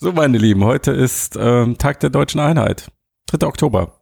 [0.00, 2.92] So, meine Lieben, heute ist ähm, Tag der deutschen Einheit,
[3.32, 3.44] 3.
[3.48, 3.98] Oktober.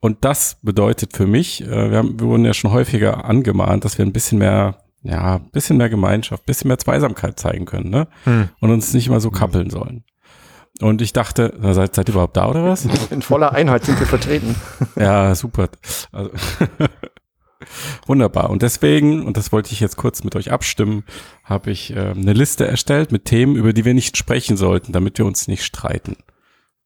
[0.00, 3.98] Und das bedeutet für mich, äh, wir, haben, wir wurden ja schon häufiger angemahnt, dass
[3.98, 7.90] wir ein bisschen mehr, ja, ein bisschen mehr Gemeinschaft, ein bisschen mehr Zweisamkeit zeigen können,
[7.90, 8.08] ne?
[8.24, 8.48] Hm.
[8.60, 10.04] Und uns nicht immer so kappeln sollen.
[10.80, 12.86] Und ich dachte, seid, seid ihr überhaupt da oder was?
[13.10, 14.54] In voller Einheit sind wir vertreten.
[14.96, 15.68] ja, super.
[16.12, 16.30] Also
[18.06, 18.50] Wunderbar.
[18.50, 21.04] Und deswegen, und das wollte ich jetzt kurz mit euch abstimmen,
[21.44, 25.18] habe ich äh, eine Liste erstellt mit Themen, über die wir nicht sprechen sollten, damit
[25.18, 26.16] wir uns nicht streiten.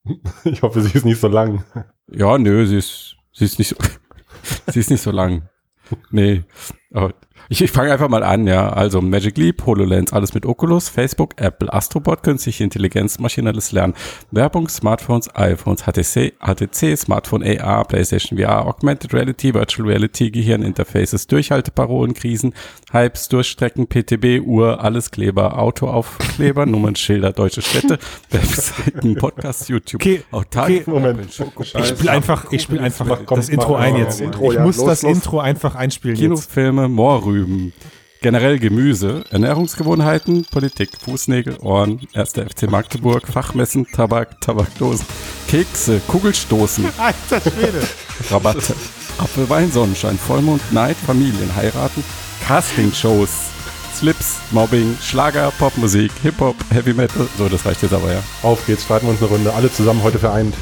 [0.44, 1.64] Ich hoffe, sie ist nicht so lang.
[2.10, 3.76] Ja, nö, sie ist, sie ist nicht so,
[4.72, 5.48] sie ist nicht so lang.
[6.10, 6.44] Nee.
[6.92, 7.14] Aber
[7.50, 8.70] ich, ich fange einfach mal an, ja.
[8.70, 13.94] Also Magic Leap, HoloLens, alles mit Oculus, Facebook, Apple, Astrobot, künstliche Intelligenz, maschinelles Lernen,
[14.30, 22.14] Werbung, Smartphones, iPhones, HTC, HTC, Smartphone AR, PlayStation VR, Augmented Reality, Virtual Reality, Gehirninterfaces, Durchhalteparolen,
[22.14, 22.54] Krisen,
[22.92, 27.98] Hypes, Durchstrecken, PTB, Uhr, alles Kleber, Autoaufkleber, Nummernschilder, deutsche Städte,
[28.30, 30.84] Webseiten, Podcasts, YouTube, okay, okay.
[30.86, 31.28] Moment.
[31.28, 34.20] Ich spiele einfach, ich spiele einfach das Intro ein jetzt.
[34.20, 35.02] Ich muss das.
[35.02, 36.16] Intro einfach einspielen.
[36.16, 37.72] Kinofilme, Moorrüben, Rüben.
[38.22, 42.32] Generell Gemüse, Ernährungsgewohnheiten, Politik, Fußnägel, Ohren, 1.
[42.32, 45.06] FC Magdeburg, Fachmessen, Tabak, Tabakdosen,
[45.48, 47.82] Kekse, Kugelstoßen, Alter Schwede.
[48.30, 48.74] Rabatte,
[49.16, 52.04] Apfelwein, Sonnenschein, Vollmond, Neid, Familien, Heiraten,
[52.46, 53.30] Castingshows,
[53.94, 57.26] Slips, Mobbing, Schlager, Popmusik, Hip-Hop, Heavy Metal.
[57.38, 58.22] So, das reicht jetzt aber ja.
[58.42, 59.54] Auf geht's, streiten wir uns eine Runde.
[59.54, 60.54] Alle zusammen heute vereint.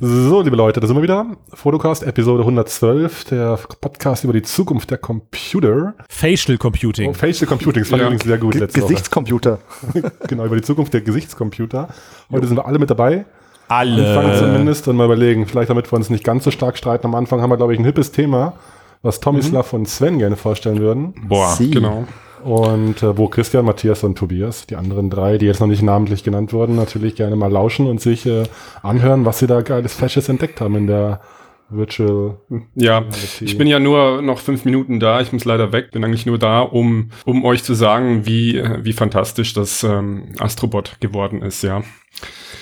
[0.00, 1.24] So, liebe Leute, da sind wir wieder.
[1.52, 5.94] Fotocast, Episode 112, der Podcast über die Zukunft der Computer.
[6.08, 7.10] Facial Computing.
[7.10, 8.06] Oh, Facial Computing, das fand ja.
[8.08, 8.54] übrigens sehr gut.
[8.54, 9.60] Ge Gesichtscomputer.
[10.28, 11.88] genau, über die Zukunft der Gesichtscomputer.
[12.28, 12.48] Heute jo.
[12.48, 13.24] sind wir alle mit dabei.
[13.68, 14.08] Alle.
[14.08, 17.06] Anfangen zumindest und mal überlegen, vielleicht damit wir uns nicht ganz so stark streiten.
[17.06, 18.54] Am Anfang haben wir, glaube ich, ein hippes Thema,
[19.02, 19.80] was Tomislav mhm.
[19.80, 21.14] und Sven gerne vorstellen würden.
[21.28, 21.70] Boah, Sie.
[21.70, 22.04] genau.
[22.44, 26.24] Und äh, wo Christian, Matthias und Tobias, die anderen drei, die jetzt noch nicht namentlich
[26.24, 28.42] genannt wurden, natürlich gerne mal lauschen und sich äh,
[28.82, 31.22] anhören, was sie da geiles Fasches entdeckt haben in der
[31.70, 32.36] Virtual.
[32.74, 33.44] Ja, Reality.
[33.46, 35.22] ich bin ja nur noch fünf Minuten da.
[35.22, 35.90] Ich muss leider weg.
[35.92, 41.00] Bin eigentlich nur da, um, um euch zu sagen, wie, wie fantastisch das ähm, Astrobot
[41.00, 41.82] geworden ist, ja.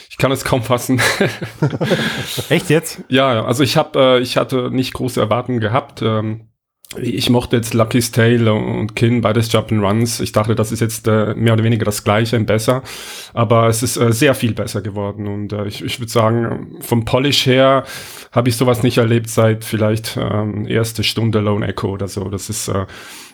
[0.08, 1.00] Ich kann es kaum fassen.
[2.48, 3.02] Echt jetzt?
[3.08, 6.02] Ja, also ich habe, äh, ich hatte nicht große Erwartungen gehabt.
[6.02, 6.51] Ähm,
[7.00, 10.22] ich mochte jetzt Lucky's Tale und Kin, beides Jump'n'Runs.
[10.22, 12.82] Ich dachte, das ist jetzt äh, mehr oder weniger das Gleiche und besser.
[13.32, 15.26] Aber es ist äh, sehr viel besser geworden.
[15.26, 17.84] Und äh, ich, ich würde sagen, vom Polish her
[18.32, 22.28] habe ich sowas nicht erlebt seit vielleicht ähm, erste Stunde Lone Echo oder so.
[22.28, 22.86] Das ist, äh,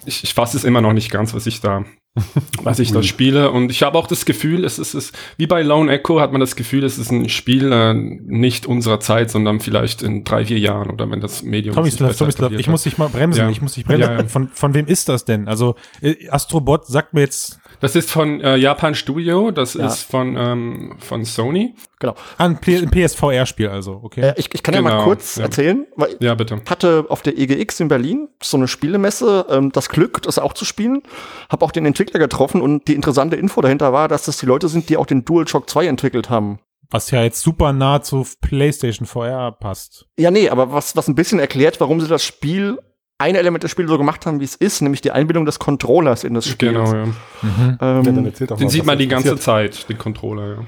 [0.07, 1.85] ich, ich fasse es immer noch nicht ganz, was ich da
[2.63, 3.51] was ich da spiele.
[3.51, 6.41] Und ich habe auch das Gefühl, es ist, es, wie bei Lone Echo hat man
[6.41, 10.59] das Gefühl, es ist ein Spiel äh, nicht unserer Zeit, sondern vielleicht in drei, vier
[10.59, 13.51] Jahren oder wenn das Medium Tommy Slav, Tommy Slav, ich muss dich mal bremsen, ja.
[13.51, 14.11] ich muss dich bremsen.
[14.11, 14.29] Ja, ja.
[14.29, 15.49] Von, von wem ist das denn?
[15.49, 19.87] Also äh, Astrobot sagt mir jetzt das ist von äh, Japan Studio, das ja.
[19.87, 21.75] ist von, ähm, von Sony.
[22.01, 22.15] Genau.
[22.37, 24.21] Ein, ein PSVR-Spiel also, okay.
[24.21, 25.45] Äh, ich, ich kann genau, ja mal genau, kurz ja.
[25.45, 25.87] erzählen.
[25.97, 26.61] Weil ja, bitte.
[26.65, 30.53] Ich hatte auf der EGX in Berlin so eine Spielemesse ähm, das Glück, das auch
[30.53, 31.03] zu spielen.
[31.49, 34.69] Habe auch den Entwickler getroffen und die interessante Info dahinter war, dass das die Leute
[34.69, 36.61] sind, die auch den DualShock 2 entwickelt haben.
[36.91, 40.07] Was ja jetzt super nah zu PlayStation VR passt.
[40.19, 42.79] Ja, nee, aber was, was ein bisschen erklärt, warum sie das Spiel
[43.19, 46.25] ein Element des Spiels so gemacht haben, wie es ist, nämlich die Einbindung des Controllers
[46.25, 46.73] in das Spiel.
[46.73, 47.07] Genau, ja.
[47.07, 47.79] Mhm.
[47.81, 50.59] Ähm, ja den sieht man die ganze Zeit, den Controller, ja.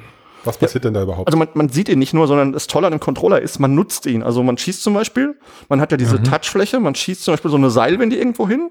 [0.45, 1.29] Was passiert ja, denn da überhaupt?
[1.29, 3.75] Also man, man sieht ihn nicht nur, sondern das Tolle an dem Controller ist, man
[3.75, 4.23] nutzt ihn.
[4.23, 5.37] Also man schießt zum Beispiel,
[5.69, 6.25] man hat ja diese mhm.
[6.25, 8.71] Touchfläche, man schießt zum Beispiel so eine Seilwinde irgendwo hin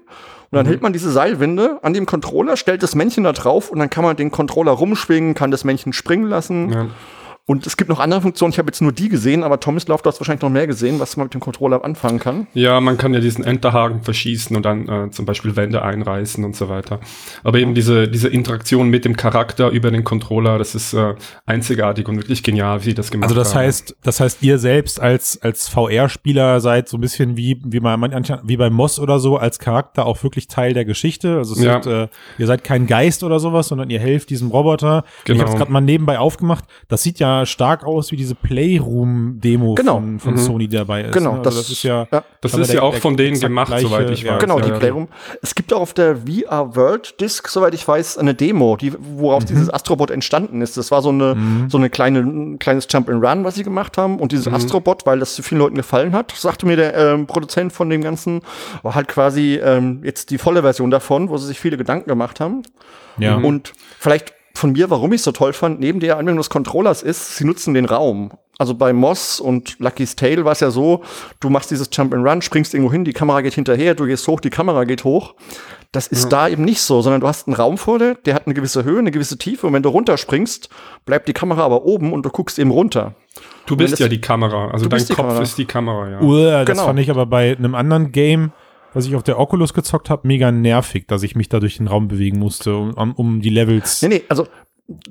[0.50, 0.70] dann mhm.
[0.70, 4.02] hält man diese Seilwinde an dem Controller, stellt das Männchen da drauf und dann kann
[4.02, 6.72] man den Controller rumschwingen, kann das Männchen springen lassen.
[6.72, 6.86] Ja.
[7.50, 8.52] Und es gibt noch andere Funktionen.
[8.52, 11.16] Ich habe jetzt nur die gesehen, aber Tomislav, du hast wahrscheinlich noch mehr gesehen, was
[11.16, 12.46] man mit dem Controller anfangen kann.
[12.54, 16.54] Ja, man kann ja diesen Enterhaken verschießen und dann äh, zum Beispiel Wände einreißen und
[16.54, 17.00] so weiter.
[17.42, 22.06] Aber eben diese, diese Interaktion mit dem Charakter über den Controller, das ist äh, einzigartig
[22.06, 23.36] und wirklich genial, wie sie das gemacht haben.
[23.36, 23.64] Also das haben.
[23.64, 27.96] heißt, das heißt, ihr selbst als, als VR-Spieler seid so ein bisschen wie, wie bei,
[28.44, 31.38] wie bei Moss oder so, als Charakter auch wirklich Teil der Geschichte.
[31.38, 31.82] Also es ja.
[31.82, 32.08] sind, äh,
[32.38, 35.02] ihr seid kein Geist oder sowas, sondern ihr helft diesem Roboter.
[35.24, 35.34] Genau.
[35.34, 36.62] Ich habe es gerade mal nebenbei aufgemacht.
[36.86, 39.94] Das sieht ja stark aus wie diese Playroom-Demo genau.
[39.94, 40.38] von, von mhm.
[40.38, 41.12] Sony, die dabei ist.
[41.12, 41.38] Genau, ne?
[41.38, 42.24] also das, das, ist ja, ja.
[42.40, 44.40] das ist ja auch von denen gemacht, gleiche, soweit ich weiß.
[44.40, 45.08] Genau, die Playroom.
[45.42, 49.44] Es gibt auch auf der VR World Disc, soweit ich weiß, eine Demo, die, worauf
[49.44, 49.48] mhm.
[49.48, 50.76] dieses Astrobot entstanden ist.
[50.76, 51.70] Das war so eine, mhm.
[51.70, 54.18] so eine kleine, ein kleines Jump and Run, was sie gemacht haben.
[54.18, 54.54] Und dieses mhm.
[54.54, 58.02] Astrobot, weil das zu vielen Leuten gefallen hat, sagte mir der ähm, Produzent von dem
[58.02, 58.42] Ganzen,
[58.82, 62.40] war halt quasi ähm, jetzt die volle Version davon, wo sie sich viele Gedanken gemacht
[62.40, 62.62] haben.
[63.18, 63.36] Ja.
[63.36, 67.02] Und vielleicht von mir, warum ich es so toll fand, neben der Anwendung des Controllers
[67.02, 68.30] ist, sie nutzen den Raum.
[68.58, 71.02] Also bei Moss und Lucky's Tale war es ja so,
[71.40, 74.28] du machst dieses Jump and Run, springst irgendwo hin, die Kamera geht hinterher, du gehst
[74.28, 75.34] hoch, die Kamera geht hoch.
[75.92, 78.46] Das ist da eben nicht so, sondern du hast einen Raum vor dir, der hat
[78.46, 80.68] eine gewisse Höhe, eine gewisse Tiefe und wenn du runterspringst,
[81.06, 83.14] bleibt die Kamera aber oben und du guckst eben runter.
[83.66, 85.40] Du bist ja die Kamera, also dein Kopf Kamera.
[85.40, 86.20] ist die Kamera, ja.
[86.20, 86.84] Uah, das Genau.
[86.86, 88.52] fand ich aber bei einem anderen Game,
[88.94, 91.86] was ich auf der Oculus gezockt habe, mega nervig, dass ich mich da durch den
[91.88, 94.46] Raum bewegen musste, um, um die Levels Nee, nee, also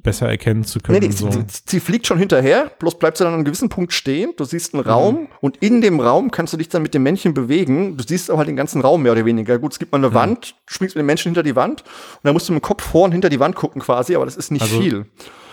[0.03, 0.99] besser erkennen zu Nee, können.
[0.99, 1.31] nee, und so.
[1.31, 4.33] sie, sie fliegt schon hinterher, bloß bleibt sie dann an einem gewissen Punkt stehen.
[4.35, 5.27] Du siehst einen Raum Mhm.
[5.39, 7.95] und in dem Raum kannst du dich dann mit dem Männchen bewegen.
[7.95, 9.57] Du siehst aber halt den ganzen Raum mehr oder weniger.
[9.57, 10.03] Gut, es gibt mal Mhm.
[10.05, 12.61] eine Wand, du springst mit dem Menschen hinter die Wand und dann musst du mit
[12.61, 15.05] dem Kopf vorn hinter die Wand gucken quasi, aber das ist nicht Also- viel.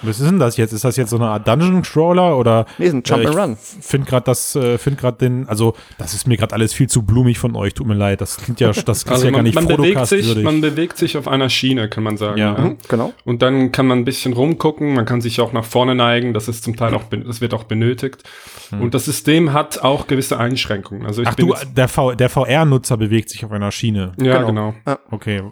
[0.03, 0.73] Was ist denn das jetzt?
[0.73, 2.67] Ist das jetzt so eine Art Dungeon Crawler oder?
[2.79, 3.57] Nee, ist ein Jump Äh, and ich Run.
[3.81, 7.03] Finde gerade das, äh, finde gerade den, also das ist mir gerade alles viel zu
[7.03, 7.75] blumig von euch.
[7.75, 10.07] Tut mir leid, das klingt ja, das ist Also ja gar man, nicht man, bewegt
[10.07, 10.45] sich, würdig.
[10.45, 12.39] man bewegt sich auf einer Schiene, kann man sagen.
[12.39, 12.53] Ja.
[12.59, 13.13] Mhm, genau.
[13.25, 16.49] Und dann kann man ein bisschen rumgucken, man kann sich auch nach vorne neigen, das
[16.49, 18.23] ist zum Teil auch, das wird auch benötigt.
[18.73, 21.07] Und das System hat auch gewisse Einschränkungen.
[21.07, 21.33] Also ich Hm.
[21.33, 24.13] Ach bin du, der, v, der VR-Nutzer bewegt sich auf einer Schiene.
[24.21, 24.75] ja genau.
[24.85, 24.97] genau.
[25.11, 25.43] Okay.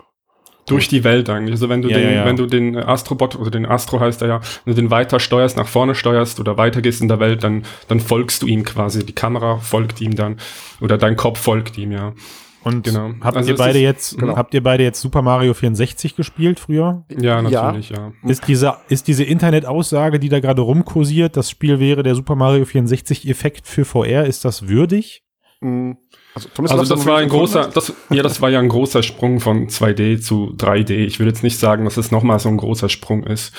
[0.66, 1.52] Durch die Welt eigentlich.
[1.52, 2.24] Also wenn du Ja, den, ja, ja.
[2.24, 5.56] wenn du den Astrobot oder den Astro heißt er ja, wenn du den weiter steuerst,
[5.56, 9.04] nach vorne steuerst oder weitergehst in der Welt, dann, dann folgst du ihm quasi.
[9.04, 10.38] Die Kamera folgt ihm dann
[10.80, 12.14] oder dein Kopf folgt ihm, ja.
[12.62, 13.10] Und Genau.
[13.20, 14.36] habt Also ihr beide ist- jetzt, genau.
[14.38, 17.04] habt ihr beide jetzt Super Mario 64 gespielt früher?
[17.14, 18.12] Ja, natürlich, ja.
[18.26, 22.64] Ist diese, ist diese Internetaussage, die da gerade rumkursiert, das Spiel wäre der Super Mario
[22.64, 25.24] 64 Effekt für VR, ist das würdig?
[25.60, 25.98] Mhm.
[26.34, 29.38] Also, Thomas, Also das war ein großer, das, ja, das war ja ein großer Sprung
[29.40, 30.90] von 2D zu 3D.
[30.90, 33.52] Ich würde jetzt nicht sagen, dass es nochmal so ein großer Sprung ist.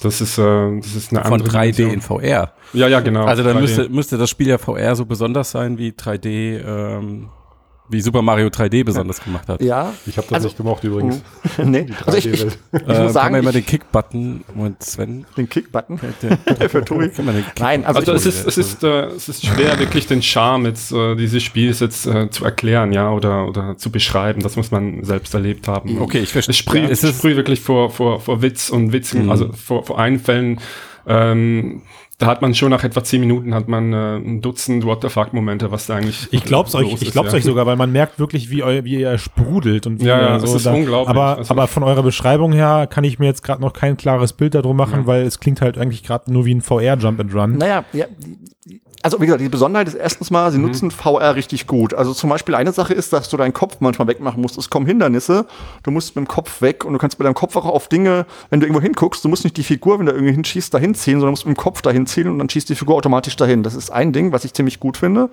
[0.00, 1.90] Das ist, äh, das ist eine Von andere 3D Dimension.
[1.90, 2.52] in VR.
[2.72, 3.24] Ja, ja, genau.
[3.24, 3.60] Also dann 3D.
[3.60, 7.28] müsste, müsste das Spiel ja VR so besonders sein, wie 3D, ähm,
[7.90, 9.62] wie Super Mario 3D besonders gemacht hat.
[9.62, 11.22] Ja, Ich habe das Also- nicht gemocht übrigens.
[11.64, 11.84] nee.
[11.84, 12.58] Die Also ich, ich, 3D-Welt.
[12.72, 16.00] ich Äh, muss kann sagen, man immer den Kick-Button und Sven den Kick-Button.
[16.60, 17.08] der, Für Tobi.
[17.08, 19.78] kann man den Kick Nein, also, Also es ist, es ist, äh, es ist schwer,
[19.78, 23.90] wirklich den Charme jetzt, äh, dieses Spiels jetzt äh, zu erklären, ja, oder, oder zu
[23.90, 24.42] beschreiben.
[24.42, 26.00] Das muss man selbst erlebt haben.
[26.00, 26.50] Okay, ich verstehe.
[26.52, 29.30] Es sprüht, Ja, es es ist- sprüht wirklich vor, vor, vor Witz und Witzen, Mhm.
[29.30, 30.60] also vor, vor Einfällen.
[31.06, 31.82] Ähm,
[32.18, 35.08] da hat man schon nach etwa zehn Minuten hat man äh, ein Dutzend What the
[35.08, 37.38] fuck Momente, was da eigentlich Ich glaub's euch, ich ist, glaub's ja.
[37.38, 40.36] euch sogar, weil man merkt wirklich, wie, eu, wie ihr sprudelt und wie Ja, ja,
[40.36, 41.08] ihr es ist unglaublich.
[41.10, 44.32] Aber, Also- aber von eurer Beschreibung her kann ich mir jetzt gerade noch kein klares
[44.32, 47.32] Bild darum machen, weil es klingt halt eigentlich gerade nur wie ein VR Jump and
[47.32, 47.56] Run.
[47.56, 48.06] Naja, ja,
[49.02, 50.52] also wie gesagt, die Besonderheit ist erstens mal, Mhm.
[50.52, 51.94] sie nutzen VR richtig gut.
[51.94, 54.58] Also zum Beispiel eine Sache ist, dass du deinen Kopf manchmal wegmachen musst.
[54.58, 55.46] Es kommen Hindernisse,
[55.82, 58.26] du musst mit dem Kopf weg und du kannst mit deinem Kopf auch auf Dinge,
[58.50, 61.14] wenn du irgendwo hinguckst, du musst nicht die Figur, wenn du irgendwie hinschießt, dahin ziehen,
[61.20, 63.62] sondern musst mit dem Kopf dahin ziehen und dann schießt die Figur automatisch dahin.
[63.62, 65.30] Das ist ein Ding, was ich ziemlich gut finde.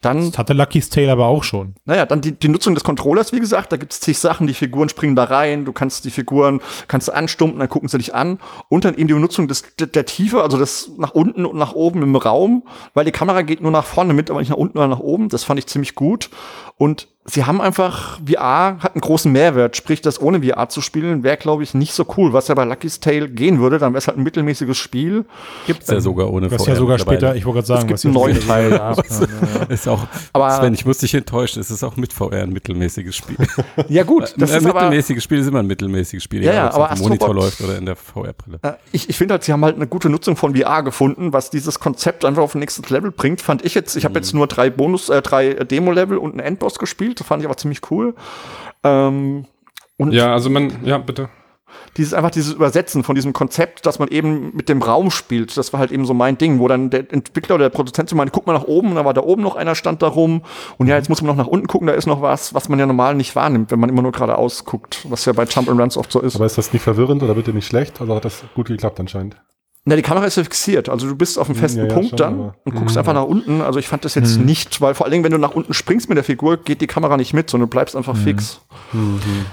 [0.00, 1.74] Dann Das hatte Lucky's Tale aber auch schon.
[1.84, 4.54] naja, dann die, die Nutzung des Controllers, wie gesagt, da gibt es zig Sachen, die
[4.54, 8.14] Figuren springen da rein, du kannst die Figuren, kannst du anstumpen, dann gucken sie dich
[8.14, 8.38] an.
[8.68, 11.72] Und dann eben die Nutzung des, der, der Tiefe, also das nach unten und nach
[11.74, 12.64] oben im Raum,
[12.94, 15.28] weil die Kamera geht nur nach vorne mit, aber nicht nach unten oder nach oben.
[15.28, 16.30] Das fand ich ziemlich gut.
[16.76, 21.22] Und sie haben einfach, VR hat einen großen Mehrwert, sprich, das ohne VR zu spielen,
[21.22, 22.32] wäre, glaube ich, nicht so cool.
[22.32, 25.24] Was ja bei Lucky's Tale gehen würde, dann wäre es halt ein mittelmäßiges Spiel.
[25.66, 28.04] gibt's ja sogar ohne Was ja sogar später, ich wollte gerade sagen, Es gibt was
[28.04, 28.94] einen neuen Teil, ja.
[29.68, 33.16] Ist auch, Aber- Sven, ich muss dich enttäuschen, es ist auch mit VR ein mittelmäßiges
[33.16, 33.36] Spiel.
[33.88, 36.64] Ja gut, das ein ist aber, mittelmäßiges Spiel ist immer ein mittelmäßiges Spiel, Ja, egal,
[36.66, 38.58] ja, aber auf dem Monitor Astrobot- läuft oder in der VR-Brille.
[38.62, 41.50] Äh, Ich, ich finde halt, sie haben halt eine gute Nutzung von VR gefunden, was
[41.50, 43.96] dieses Konzept einfach auf ein nächstes Level bringt, fand ich jetzt.
[43.96, 47.42] Ich habe jetzt nur drei Bonus, äh, drei Demo-Level und einen Endboss gespielt, das fand
[47.42, 48.14] ich aber ziemlich cool.
[48.82, 49.46] Ähm,
[49.96, 51.28] und Ja, also man, ja, bitte.
[51.96, 55.72] dieses einfach dieses Übersetzen von diesem Konzept, dass man eben mit dem Raum spielt, das
[55.72, 58.32] war halt eben so mein Ding, wo dann der Entwickler oder der Produzent so meinte,
[58.32, 60.42] guck mal nach oben, und da war da oben noch einer stand da rum
[60.78, 62.78] und ja, jetzt muss man noch nach unten gucken, da ist noch was, was man
[62.78, 65.80] ja normal nicht wahrnimmt, wenn man immer nur geradeaus guckt, was ja bei Jump and
[65.80, 66.36] Runs oft so ist.
[66.36, 68.00] Aber ist das nicht verwirrend oder bitte nicht schlecht?
[68.00, 69.36] Also hat das gut geklappt anscheinend.
[69.86, 70.88] Na, die Kamera ist ja fixiert.
[70.88, 73.24] Also du bist auf einem festen ja, ja, Punkt dann aber- und guckst einfach nach
[73.24, 73.60] unten.
[73.60, 76.08] Also ich fand das jetzt nicht, weil vor allen Dingen, wenn du nach unten springst
[76.08, 78.62] mit der Figur, geht die Kamera nicht mit, sondern du bleibst einfach fix.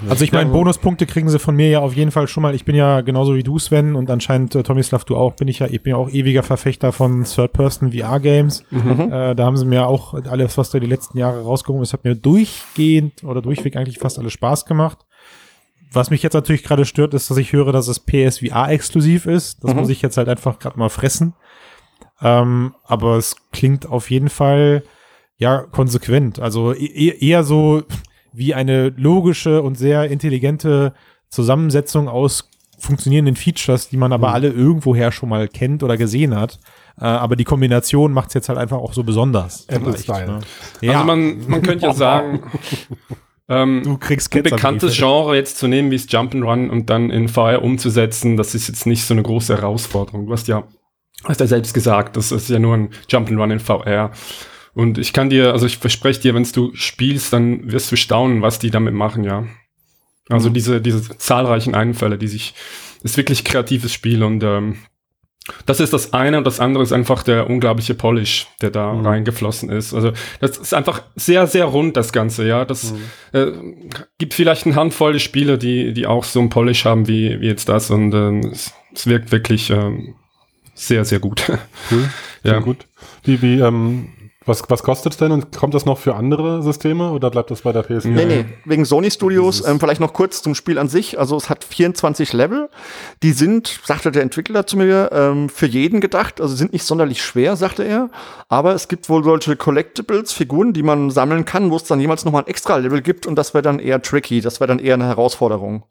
[0.10, 2.56] Also ich meine, Bonuspunkte kriegen sie von mir ja auf jeden Fall schon mal.
[2.56, 5.60] Ich bin ja genauso wie du, Sven, und anscheinend äh, Tomislav, du auch, bin ich
[5.60, 8.64] ja, ich bin ja auch ewiger Verfechter von Third-Person VR-Games.
[8.72, 12.06] Äh, da haben sie mir auch alles, was da die letzten Jahre rausgekommen ist, hat
[12.06, 15.00] mir durchgehend oder durchweg eigentlich fast alles Spaß gemacht.
[15.94, 19.64] Was mich jetzt natürlich gerade stört, ist, dass ich höre, dass es PSVR exklusiv ist.
[19.64, 21.34] Das muss ich jetzt halt einfach gerade mal fressen.
[22.22, 24.84] Ähm, aber es klingt auf jeden Fall
[25.38, 26.40] ja konsequent.
[26.40, 27.84] Also e eher so
[28.32, 30.94] wie eine logische und sehr intelligente
[31.30, 36.60] Zusammensetzung aus funktionierenden Features, die man aber alle irgendwoher schon mal kennt oder gesehen hat.
[37.00, 39.66] Äh, aber die Kombination macht es jetzt halt einfach auch so besonders.
[39.68, 40.28] Apple-Style.
[40.28, 40.40] Ne?
[40.82, 42.42] Ja, Also man, man könnte ja sagen,
[43.52, 44.56] ähm, du kriegst ein Ketzerbriefe.
[44.56, 48.70] bekanntes Genre jetzt zu nehmen wie es Jump'n'Run und dann in VR umzusetzen, das ist
[48.70, 50.26] jetzt nicht so eine große Herausforderung.
[50.26, 50.64] Du hast ja,
[51.26, 54.12] hast ja selbst gesagt, das ist ja nur ein Jump'n'Run in VR.
[54.74, 58.42] Und ich kann dir, also ich verspreche dir, wenn du spielst, dann wirst du staunen,
[58.42, 59.46] was die damit machen, ja.
[60.30, 62.54] Also diese, diese zahlreichen Einfälle, die sich,
[63.04, 64.78] ist wirklich kreatives Spiel und ähm,
[65.66, 69.06] das ist das eine und das andere ist einfach der unglaubliche Polish, der da Mhm.
[69.06, 69.94] reingeflossen ist.
[69.94, 72.64] Also das ist einfach sehr, sehr rund, das Ganze, ja.
[72.66, 73.00] Das Mhm.
[73.40, 73.52] äh,
[74.18, 77.70] gibt vielleicht eine Handvoll Spiele, die, die auch so einen Polish haben wie, wie jetzt
[77.70, 80.16] das und ähm, es, es wirkt wirklich ähm,
[80.74, 81.44] sehr, sehr gut.
[81.92, 82.10] Cool.
[82.44, 82.54] Ja.
[82.54, 82.88] Ja, gut.
[83.24, 84.10] Wie, wie, ähm,
[84.44, 87.62] was, was kostet es denn und kommt das noch für andere Systeme oder bleibt das
[87.62, 88.08] bei der PS4?
[88.08, 89.64] Nee, nee, wegen Sony Studios.
[89.68, 91.20] Ähm, vielleicht noch kurz zum Spiel an sich.
[91.20, 92.70] Also es hat 24 Level.
[93.22, 96.42] Die sind, sagte der Entwickler zu mir, ähm, für jeden gedacht.
[96.42, 98.10] Also sind nicht sonderlich schwer, sagte er.
[98.50, 102.26] Aber es gibt wohl solche Collectibles, Figuren, die man sammeln kann, wo es dann jemals
[102.26, 103.28] noch mal ein extra Level gibt.
[103.28, 104.42] Und das wäre dann eher tricky.
[104.42, 105.84] Das wäre dann eher eine Herausforderung.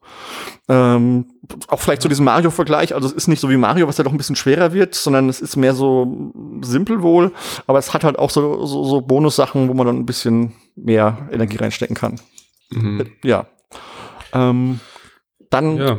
[0.69, 1.26] Ähm,
[1.69, 2.95] auch vielleicht zu diesem Mario-Vergleich.
[2.95, 5.28] Also es ist nicht so wie Mario, was ja doch ein bisschen schwerer wird, sondern
[5.28, 7.33] es ist mehr so simpel wohl.
[7.66, 11.29] Aber es hat halt auch so, so, so Bonussachen, wo man dann ein bisschen mehr
[11.33, 12.21] Energie reinstecken kann.
[12.71, 13.07] Mhm.
[13.25, 13.47] Ja.
[14.33, 14.81] Ähm,
[15.51, 15.99] dann, Ja.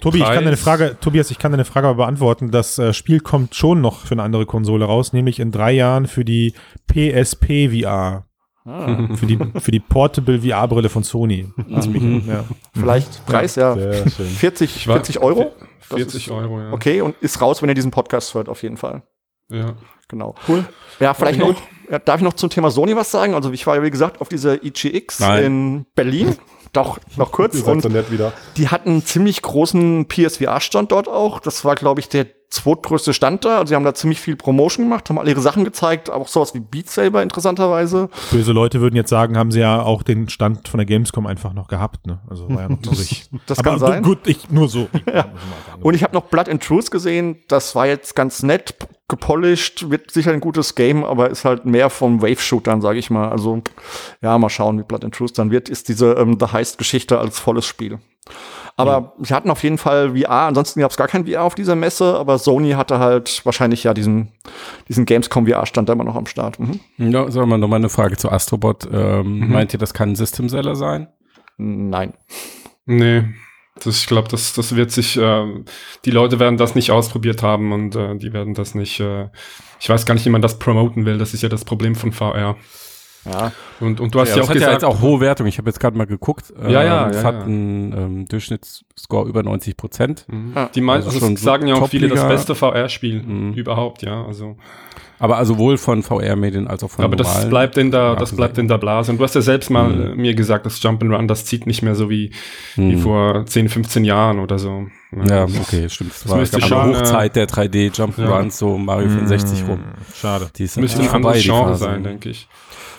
[0.00, 0.44] Tobi, ich kann Preis.
[0.44, 2.50] deine Frage, Tobias, ich kann deine Frage aber beantworten.
[2.52, 6.06] Das äh, Spiel kommt schon noch für eine andere Konsole raus, nämlich in drei Jahren
[6.06, 6.54] für die
[6.86, 8.26] PSP VR.
[8.64, 11.48] ah, Für die, für die Portable VR-Brille von Sony.
[11.66, 12.44] Mich, ja.
[12.74, 13.74] vielleicht Preis, ja.
[13.74, 14.26] Sehr schön.
[14.26, 15.50] 40, Ich war- 40 Euro?
[15.88, 16.72] Das 40 ist- Euro, ja.
[16.72, 19.02] Okay, und ist raus, wenn ihr diesen Podcast hört, auf jeden Fall.
[19.50, 19.74] Ja.
[20.08, 20.34] Genau.
[20.46, 20.64] Cool.
[21.00, 21.52] Ja, vielleicht Okay.
[21.52, 23.34] noch, ja, darf ich noch zum Thema Sony was sagen?
[23.34, 25.44] Also ich war ja, wie gesagt, auf dieser IGX Nein.
[25.44, 26.36] in Berlin.
[26.72, 27.60] Doch, noch kurz.
[27.62, 28.32] Und so nett wieder.
[28.56, 31.40] Die hatten einen ziemlich großen PSVR-Stand dort auch.
[31.40, 33.58] Das war, glaube ich, der zweitgrößte Stand da.
[33.58, 36.54] Also sie haben da ziemlich viel Promotion gemacht, haben alle ihre Sachen gezeigt, auch sowas
[36.54, 38.10] wie Beat Saber interessanterweise.
[38.30, 41.54] Böse Leute würden jetzt sagen, haben sie ja auch den Stand von der Gamescom einfach
[41.54, 42.06] noch gehabt.
[42.06, 42.18] Ne?
[42.28, 43.28] Also war ja noch übrig.
[43.46, 44.02] Das Aber kann sein.
[44.02, 44.88] gut, ich nur so.
[45.80, 47.38] Und ich habe noch Blood and Truth gesehen.
[47.48, 48.76] Das war jetzt ganz nett,
[49.08, 53.30] gepolished, wird sicher ein gutes Game, aber ist halt mehr vom Wave-Shootern, sage ich mal.
[53.30, 53.62] Also
[54.20, 55.68] ja, mal schauen, wie Blood and Truth dann wird.
[55.68, 57.98] Ist diese ähm, The Heist-Geschichte als volles Spiel.
[58.76, 60.46] Aber sie hatten auf jeden Fall VR.
[60.48, 63.94] Ansonsten gab es gar kein VR auf dieser Messe, aber Sony hatte halt wahrscheinlich ja
[63.94, 64.32] diesen,
[64.88, 66.58] diesen Gamescom VR-Stand da immer noch am Start.
[66.58, 66.80] Mhm.
[66.96, 68.88] Ja, sagen wir nochmal eine Frage zu Astrobot.
[68.92, 71.08] Ähm, Meint ihr, das kann ein System-Seller sein?
[71.58, 72.14] Nein.
[72.86, 73.24] Nee.
[73.82, 75.64] Das, ich glaube, das, das wird sich, ähm,
[76.04, 79.28] die Leute werden das nicht ausprobiert haben und äh, die werden das nicht, äh,
[79.80, 81.18] ich weiß gar nicht, wie man das promoten will.
[81.18, 82.56] Das ist ja das Problem von VR.
[83.24, 83.52] Ja.
[83.80, 85.46] Und, und du hast Ja, ja, das auch hat gesagt, ja jetzt auch hohe Wertung.
[85.46, 86.52] Ich habe jetzt gerade mal geguckt.
[86.62, 87.42] Ja, ja, Es ja, hat ja.
[87.42, 90.24] einen ähm, Durchschnittsscore über 90 Prozent.
[90.28, 90.52] Mhm.
[90.54, 90.68] Ja.
[90.74, 93.52] die meisten, Also also sagen ja auch viele, das beste VR-Spiel Mhm.
[93.54, 94.24] überhaupt, ja.
[94.24, 94.56] Also,
[95.20, 98.58] Aber also sowohl von VR-Medien als auch von aber das bleibt in der, das bleibt
[98.58, 99.12] in der Blase.
[99.12, 100.02] Und du hast ja selbst mal Mhm.
[100.12, 102.32] äh, mir gesagt, das Jump and Run, das zieht nicht mehr so wie,
[102.74, 102.98] wie Hm.
[102.98, 104.86] vor 10, 15 Jahren oder so.
[105.28, 106.10] Ja, okay, stimmt.
[106.10, 109.80] Das das war müsste schon, eine äh, Hochzeit der 3D Jump'n'Runs, so Mario 64 rum.
[110.12, 110.50] Schade.
[110.56, 112.48] Die ist Das müsste ein anderes Genre sein, denke ich.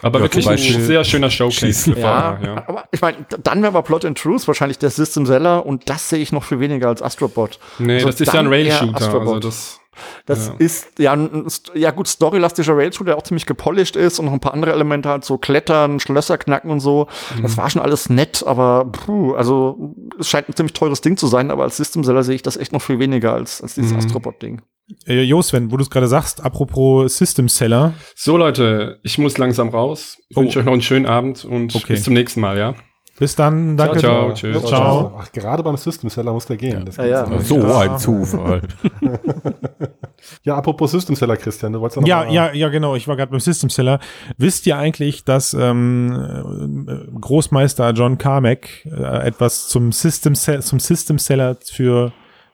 [0.04, 2.56] Aber Ja, wirklich ein Beispiel sehr schöner Showcase Ja, ja.
[2.68, 6.10] aber ich meine, dann wäre aber Plot and Truth wahrscheinlich der System Seller und das
[6.10, 7.60] sehe ich noch viel weniger als Astrobot.
[7.80, 8.94] Nee, Also das ist ja ein Rail-Shooter.
[8.96, 9.44] Also Astrobot.
[9.46, 9.80] das,
[10.26, 10.54] Das Ja.
[10.58, 11.46] ist ja, ein,
[11.76, 15.08] ja gut, storylastischer Rail-Shooter, der auch ziemlich gepolished ist und noch ein paar andere Elemente
[15.08, 17.08] hat, so Klettern, Schlösser knacken und so.
[17.38, 17.44] Mhm.
[17.44, 21.28] Das war schon alles nett, aber puh, also es scheint ein ziemlich teures Ding zu
[21.28, 23.92] sein, aber als System Seller sehe ich das echt noch viel weniger als, als dieses
[23.92, 24.00] Mhm.
[24.00, 24.62] Astrobot-Ding.
[25.08, 27.94] Äh, Jo, Sven, wo du es gerade sagst, apropos System Seller.
[28.16, 30.18] So Leute, ich muss langsam raus.
[30.30, 30.42] Ich Oh.
[30.42, 31.94] wünsche euch noch einen schönen Abend und Okay.
[31.94, 32.76] bis zum nächsten Mal, ja?
[33.20, 34.00] Bis dann, danke.
[34.00, 34.64] ciao, Ja, tschüss.
[34.66, 35.16] Ciao.
[35.20, 36.84] Ach, gerade beim System Seller muss der gehen.
[36.86, 37.24] Das Ja, ja.
[37.26, 37.68] gibt's So nicht.
[37.76, 38.62] ein Zufall.
[40.44, 42.96] ja, apropos System Seller, Christian, du wolltest noch Ja, mal- ja, ja, genau.
[42.96, 44.00] Ich war gerade beim System Seller.
[44.38, 51.20] Wisst ihr eigentlich, dass ähm, äh, Großmeister John Carmack äh, etwas zum System, zum System
[51.20, 52.12] Seller für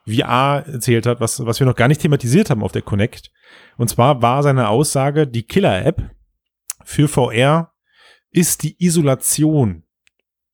[0.10, 3.32] VR erzählt hat, was, was wir noch gar nicht thematisiert haben auf der Connect?
[3.78, 6.10] Und zwar war seine Aussage, die Killer-App
[6.84, 7.74] für VR
[8.32, 9.84] ist die Isolation.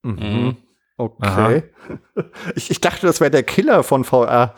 [0.04, 0.58] Mhm.
[0.98, 1.64] Okay.
[2.56, 4.56] Ich, ich dachte, das wäre der Killer von VR.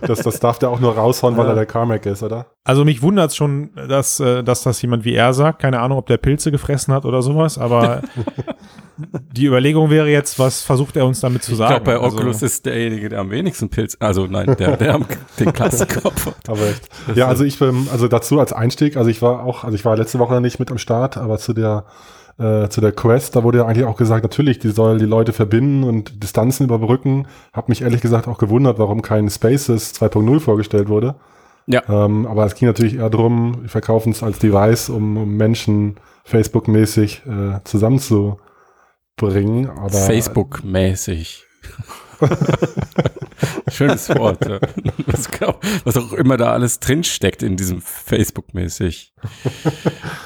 [0.00, 1.52] Das, das darf der auch nur raushauen, weil Ja.
[1.52, 2.46] er der Carmack ist, oder?
[2.64, 5.60] Also mich wundert schon, dass, äh, dass das jemand wie er sagt.
[5.62, 8.02] Keine Ahnung, ob der Pilze gefressen hat oder sowas, aber
[9.32, 11.84] die Überlegung wäre jetzt, was versucht er uns damit zu Ich sagen?
[11.84, 15.06] glaube, bei Also- Oculus ist derjenige, der am wenigsten Pilz, also nein, der, der am,
[15.38, 16.48] den Klassenkopf hat.
[16.48, 16.88] Aber echt.
[17.14, 19.96] Ja, also ich bin, also dazu als Einstieg, also ich war auch, also ich war
[19.96, 21.84] letzte Woche nicht mit am Start, aber zu der,
[22.38, 25.32] äh, zu der Quest, da wurde ja eigentlich auch gesagt, natürlich, die soll die Leute
[25.32, 27.26] verbinden und Distanzen überbrücken.
[27.52, 31.16] Hab mich ehrlich gesagt auch gewundert, warum kein Spaces 2.0 vorgestellt wurde.
[31.66, 31.82] Ja.
[31.88, 35.96] Ähm, aber es ging natürlich eher darum, wir verkaufen es als Device, um, um Menschen
[36.24, 39.70] Facebook-mäßig äh, zusammenzubringen.
[39.88, 41.44] Facebook-mäßig.
[43.70, 44.46] Schönes Wort.
[44.48, 44.60] Ja.
[45.06, 45.28] Was,
[45.84, 49.12] was, auch immer da alles drinsteckt in diesem Facebook-mäßig.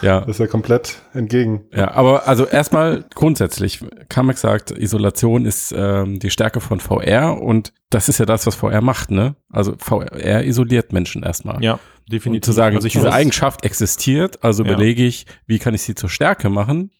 [0.02, 0.20] Ja.
[0.20, 1.66] Das ist ja komplett entgegen.
[1.72, 7.72] Ja, aber also erstmal grundsätzlich, Kamek sagt, Isolation ist ähm, die Stärke von VR und
[7.90, 9.36] das ist ja das, was VR macht, ne?
[9.50, 11.62] Also VR isoliert Menschen erstmal.
[11.62, 11.80] Ja,
[12.10, 12.36] definitiv.
[12.36, 14.74] Und zu sagen, also diese Eigenschaft existiert, also ja.
[14.74, 16.92] belege ich, wie kann ich sie zur Stärke machen,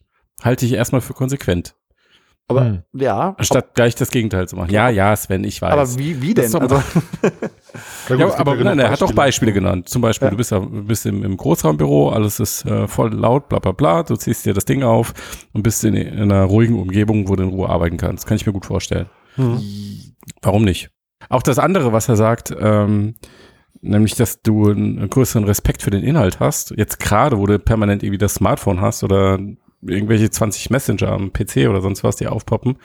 [0.43, 1.75] halte ich erstmal für konsequent.
[2.51, 2.83] Aber hm.
[2.93, 3.37] ja.
[3.39, 4.71] Statt gleich das Gegenteil zu machen.
[4.71, 5.73] Ja, ja, Sven, ich weiß.
[5.73, 6.53] Aber wie, wie denn?
[6.55, 6.83] Also,
[8.17, 9.89] ja, aber nein, er hat auch Beispiele genannt.
[9.89, 10.31] Zum Beispiel, ja.
[10.31, 10.55] du bist,
[10.87, 14.03] bist im, im Großraumbüro, alles ist äh, voll laut, bla bla bla.
[14.03, 15.15] Du ziehst dir das Ding auf
[15.53, 18.27] und bist in, in einer ruhigen Umgebung, wo du in Ruhe arbeiten kannst.
[18.27, 19.07] Kann ich mir gut vorstellen.
[19.37, 19.61] Hm.
[20.43, 20.91] Warum nicht?
[21.29, 23.15] Auch das andere, was er sagt, ähm,
[23.81, 26.75] nämlich, dass du einen größeren Respekt für den Inhalt hast.
[26.77, 29.39] Jetzt gerade, wo du permanent irgendwie das Smartphone hast oder
[29.83, 32.77] irgendwelche 20 Messenger am PC oder sonst was, die aufpoppen.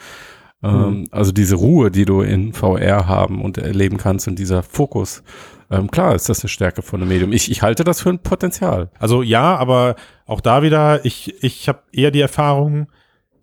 [0.62, 1.08] Mhm.
[1.10, 5.22] also diese Ruhe, die du in VR haben und erleben kannst und dieser Fokus.
[5.70, 7.32] Ähm, klar ist das eine Stärke von einem Medium.
[7.32, 8.90] Ich, ich halte das für ein Potenzial.
[8.98, 12.88] Also ja, aber auch da wieder, ich, ich habe eher die Erfahrung,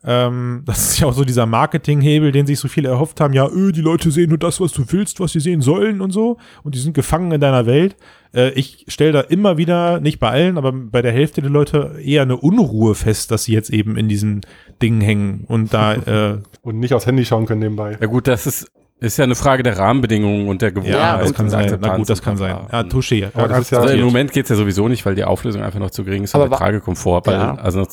[0.06, 3.34] ähm, das ist ja auch so dieser Marketinghebel, den sich so viele erhofft haben.
[3.34, 6.12] Ja, öh, die Leute sehen nur das, was du willst, was sie sehen sollen und
[6.12, 6.38] so.
[6.64, 7.96] Und die sind gefangen in deiner Welt.
[8.34, 12.00] Äh, ich stelle da immer wieder, nicht bei allen, aber bei der Hälfte der Leute
[12.04, 14.42] eher eine Unruhe fest, dass sie jetzt eben in diesen
[14.82, 15.94] Dingen hängen und da
[16.34, 17.98] äh, und nicht aufs Handy schauen können nebenbei.
[18.00, 18.72] Ja gut, das ist
[19.04, 20.94] ist ja eine Frage der Rahmenbedingungen und der Gewohnheit.
[20.94, 21.78] Ja, das kann sein.
[21.82, 22.56] Na gut, das kann sein.
[22.72, 23.16] Ja, Touché.
[23.16, 26.24] Ja, also im Moment geht's ja sowieso nicht, weil die Auflösung einfach noch zu gering
[26.24, 27.24] ist aber der Tragekomfort.
[27.26, 27.56] Weil, ja.
[27.56, 27.86] Also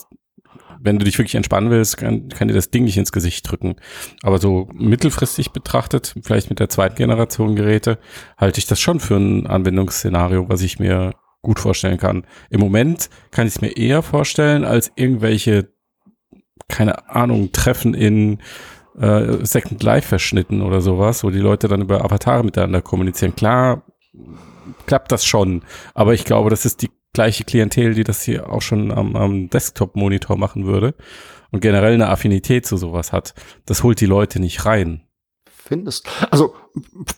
[0.83, 3.77] wenn du dich wirklich entspannen willst, kann, kann dir das Ding nicht ins Gesicht drücken.
[4.23, 7.99] Aber so mittelfristig betrachtet, vielleicht mit der zweiten Generation Geräte,
[8.37, 12.27] halte ich das schon für ein Anwendungsszenario, was ich mir gut vorstellen kann.
[12.51, 15.73] Im Moment kann ich es mir eher vorstellen als irgendwelche,
[16.69, 18.39] keine Ahnung, Treffen in
[18.99, 23.35] äh, Second Life verschnitten oder sowas, wo die Leute dann über Avatare miteinander kommunizieren.
[23.35, 23.83] Klar,
[24.87, 25.63] klappt das schon,
[25.95, 29.51] aber ich glaube, das ist die gleiche Klientel, die das hier auch schon am, am
[29.51, 30.95] Desktop-Monitor machen würde
[31.51, 33.35] und generell eine Affinität zu sowas hat.
[33.67, 35.03] Das holt die Leute nicht rein.
[35.71, 36.09] Findest.
[36.33, 36.55] Also,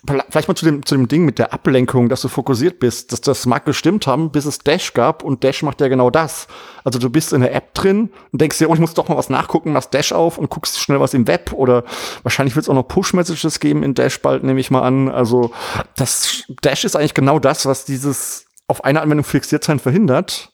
[0.06, 3.10] vielleicht mal zu dem, zu dem Ding mit der Ablenkung, dass du fokussiert bist.
[3.10, 6.48] dass das mag gestimmt haben, bis es Dash gab und Dash macht ja genau das.
[6.84, 9.16] Also du bist in der App drin und denkst dir, oh, ich muss doch mal
[9.16, 11.84] was nachgucken, machst Dash auf und guckst schnell was im Web oder
[12.24, 15.08] wahrscheinlich wird es auch noch Push-Messages geben in Dash bald, nehme ich mal an.
[15.08, 15.52] Also
[15.96, 20.52] das Dash ist eigentlich genau das, was dieses auf eine Anwendung fixiert sein verhindert.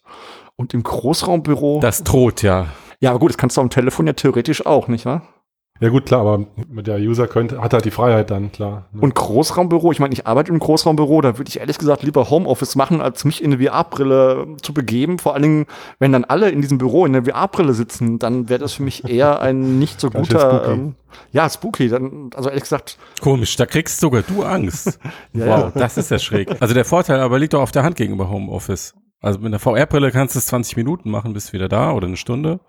[0.56, 1.78] Und im Großraumbüro.
[1.80, 2.66] Das droht, ja.
[3.00, 5.22] Ja, aber gut, das kannst du am Telefon ja theoretisch auch, nicht wahr?
[5.80, 8.86] Ja gut, klar, aber der User könnte, hat halt die Freiheit dann, klar.
[8.92, 9.00] Ne?
[9.00, 12.74] Und Großraumbüro, ich meine, ich arbeite im Großraumbüro, da würde ich ehrlich gesagt lieber Homeoffice
[12.74, 15.18] machen, als mich in eine VR-Brille zu begeben.
[15.18, 15.66] Vor allen Dingen,
[16.00, 19.08] wenn dann alle in diesem Büro in der VR-Brille sitzen, dann wäre das für mich
[19.08, 20.58] eher ein nicht so guter.
[20.58, 20.72] Spooky.
[20.72, 20.94] Ähm,
[21.32, 21.88] ja, spooky.
[21.88, 22.98] Dann, also ehrlich gesagt.
[23.20, 24.98] Komisch, da kriegst sogar du Angst.
[25.32, 25.72] ja, wow, ja.
[25.74, 26.48] das ist ja schräg.
[26.60, 28.94] Also der Vorteil aber liegt doch auf der Hand gegenüber Homeoffice.
[29.20, 32.16] Also mit einer VR-Brille kannst du es 20 Minuten machen, bist wieder da oder eine
[32.16, 32.60] Stunde.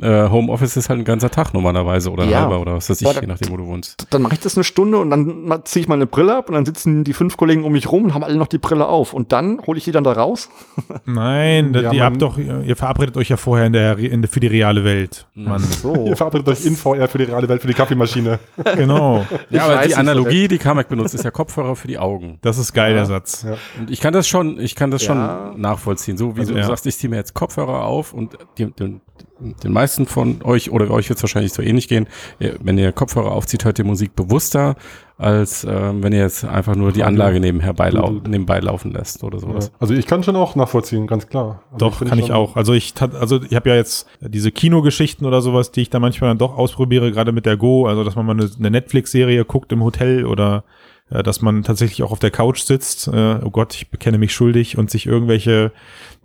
[0.00, 2.42] Äh, Homeoffice ist halt ein ganzer Tag normalerweise oder ein ja.
[2.42, 4.06] halber oder was weiß ich, je nachdem, wo du wohnst.
[4.10, 6.64] Dann mache ich das eine Stunde und dann ziehe ich meine Brille ab und dann
[6.64, 9.12] sitzen die fünf Kollegen um mich rum und haben alle noch die Brille auf.
[9.12, 10.50] Und dann hole ich die dann da raus?
[11.04, 14.38] Nein, ja, ihr habt doch, ihr verabredet euch ja vorher in der, in der für
[14.38, 15.26] die reale Welt.
[15.34, 15.60] Mann.
[15.60, 15.92] So.
[16.06, 18.38] Ihr verabredet euch in VR für die reale Welt, für die Kaffeemaschine.
[18.76, 19.26] genau.
[19.50, 22.38] ja, aber die Analogie, die Kamek benutzt, ist ja Kopfhörer für die Augen.
[22.42, 22.98] Das ist geil, ja.
[22.98, 23.42] der Satz.
[23.42, 23.56] Ja.
[23.80, 25.18] Und ich kann das schon, ich kann das schon
[25.60, 25.87] nachvollziehen.
[25.96, 29.00] So wie also, du sagst, ich ziehe mir jetzt Kopfhörer auf und die, die,
[29.40, 32.08] den meisten von euch oder euch wird es wahrscheinlich so ähnlich gehen.
[32.38, 34.76] Wenn ihr Kopfhörer aufzieht, hört ihr Musik bewusster,
[35.16, 39.40] als äh, wenn ihr jetzt einfach nur die Anlage nebenher beilau nebenbei laufen lässt oder
[39.40, 39.66] sowas.
[39.66, 39.72] Ja.
[39.80, 41.62] Also ich kann schon auch nachvollziehen, ganz klar.
[41.72, 42.56] Also doch, ich kann ich auch.
[42.56, 46.30] Also ich also ich habe ja jetzt diese Kinogeschichten oder sowas, die ich da manchmal
[46.30, 49.72] dann doch ausprobiere, gerade mit der Go, also dass man mal eine, eine Netflix-Serie guckt
[49.72, 50.64] im Hotel oder
[51.10, 54.32] äh, dass man tatsächlich auch auf der Couch sitzt, äh, oh Gott, ich bekenne mich
[54.32, 55.72] schuldig und sich irgendwelche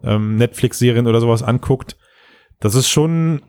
[0.03, 1.97] ähm, Netflix-Serien oder sowas anguckt.
[2.59, 3.41] Das ist schon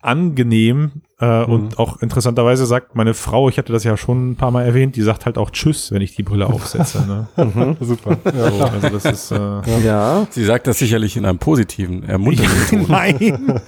[0.00, 1.52] angenehm äh, mhm.
[1.52, 4.94] und auch interessanterweise sagt meine Frau, ich hatte das ja schon ein paar Mal erwähnt,
[4.94, 7.04] die sagt halt auch Tschüss, wenn ich die Brille aufsetze.
[7.06, 7.28] Ne?
[7.54, 7.76] mhm.
[7.80, 8.18] Super.
[8.24, 10.26] Ja, so, also das ist, äh, ja.
[10.30, 13.60] Sie sagt das sicherlich in einem positiven, ermunternden Nein.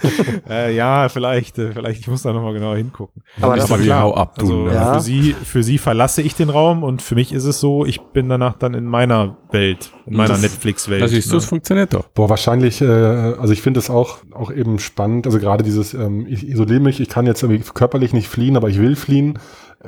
[0.49, 3.23] äh, ja, vielleicht, äh, vielleicht, ich muss da nochmal genauer hingucken.
[3.41, 4.95] Aber, das aber klar, ab, also, ja.
[4.95, 8.01] für sie, für sie verlasse ich den Raum und für mich ist es so, ich
[8.01, 11.03] bin danach dann in meiner Welt, in meiner Netflix-Welt.
[11.03, 11.39] Das siehst du, ne?
[11.39, 12.07] es funktioniert doch.
[12.15, 16.27] Boah, wahrscheinlich, äh, also ich finde es auch, auch eben spannend, also gerade dieses, ähm,
[16.29, 19.39] ich isoliere mich, ich kann jetzt irgendwie körperlich nicht fliehen, aber ich will fliehen.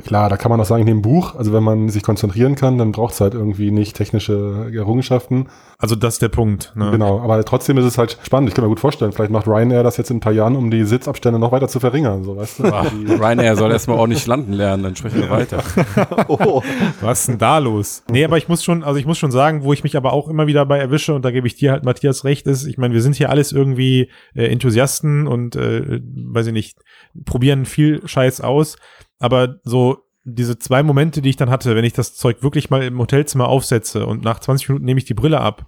[0.01, 1.35] Klar, da kann man auch sagen, nehme ein Buch.
[1.35, 5.49] Also wenn man sich konzentrieren kann, dann braucht es halt irgendwie nicht technische Errungenschaften.
[5.79, 6.73] Also das ist der Punkt.
[6.75, 6.91] Ne?
[6.93, 8.49] Genau, aber trotzdem ist es halt spannend.
[8.49, 10.71] Ich kann mir gut vorstellen, vielleicht macht Ryanair das jetzt in ein paar Jahren, um
[10.71, 12.25] die Sitzabstände noch weiter zu verringern.
[12.25, 12.63] So, weißt du?
[12.65, 15.63] Ryanair soll erstmal ordentlich landen lernen, dann sprechen wir weiter.
[16.29, 16.63] oh.
[17.03, 18.03] Was ist denn da los?
[18.11, 20.29] Nee, aber ich muss schon, also ich muss schon sagen, wo ich mich aber auch
[20.29, 22.95] immer wieder bei erwische, und da gebe ich dir halt Matthias recht, ist, ich meine,
[22.95, 26.79] wir sind hier alles irgendwie äh, Enthusiasten und äh, weiß ich nicht,
[27.27, 28.77] probieren viel Scheiß aus.
[29.23, 32.83] Aber so diese zwei Momente, die ich dann hatte, wenn ich das Zeug wirklich mal
[32.83, 35.67] im Hotelzimmer aufsetze und nach 20 Minuten nehme ich die Brille ab,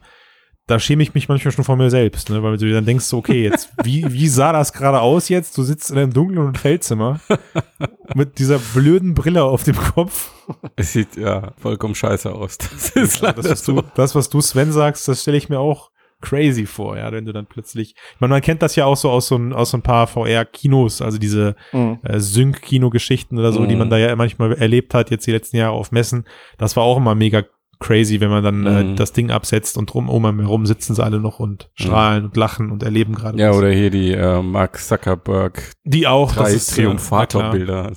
[0.67, 2.43] da schäme ich mich manchmal schon vor mir selbst, ne?
[2.43, 5.57] weil du dann denkst, okay, jetzt, wie, wie sah das gerade aus jetzt?
[5.59, 7.21] Du sitzt in einem dunklen Hotelzimmer
[8.15, 10.33] mit dieser blöden Brille auf dem Kopf.
[10.77, 12.59] Es sieht ja vollkommen scheiße aus.
[12.59, 15.61] Das ist ja, das, was du, das, was du Sven sagst, das stelle ich mir
[15.61, 15.91] auch
[16.25, 19.11] crazy vor, ja, wenn du dann plötzlich, ich meine, man kennt das ja auch so
[19.11, 21.99] aus so, ein, aus so ein paar VR-Kinos, also diese mhm.
[22.03, 23.69] äh, Sync-Kino-Geschichten oder so, mhm.
[23.69, 26.25] die man da ja manchmal erlebt hat, jetzt die letzten Jahre auf Messen.
[26.59, 27.45] Das war auch immer mega
[27.81, 28.93] crazy, wenn man dann äh, mhm.
[28.93, 31.83] äh, das Ding absetzt und drum um herum sitzen sie alle noch und mhm.
[31.83, 32.29] strahlen mhm.
[32.29, 33.39] und lachen und erleben gerade.
[33.39, 33.59] Ja, was.
[33.59, 35.73] oder hier die äh, Mark Zuckerberg.
[35.85, 36.33] Die auch.
[36.33, 37.93] Drei Triumphator-Bilder.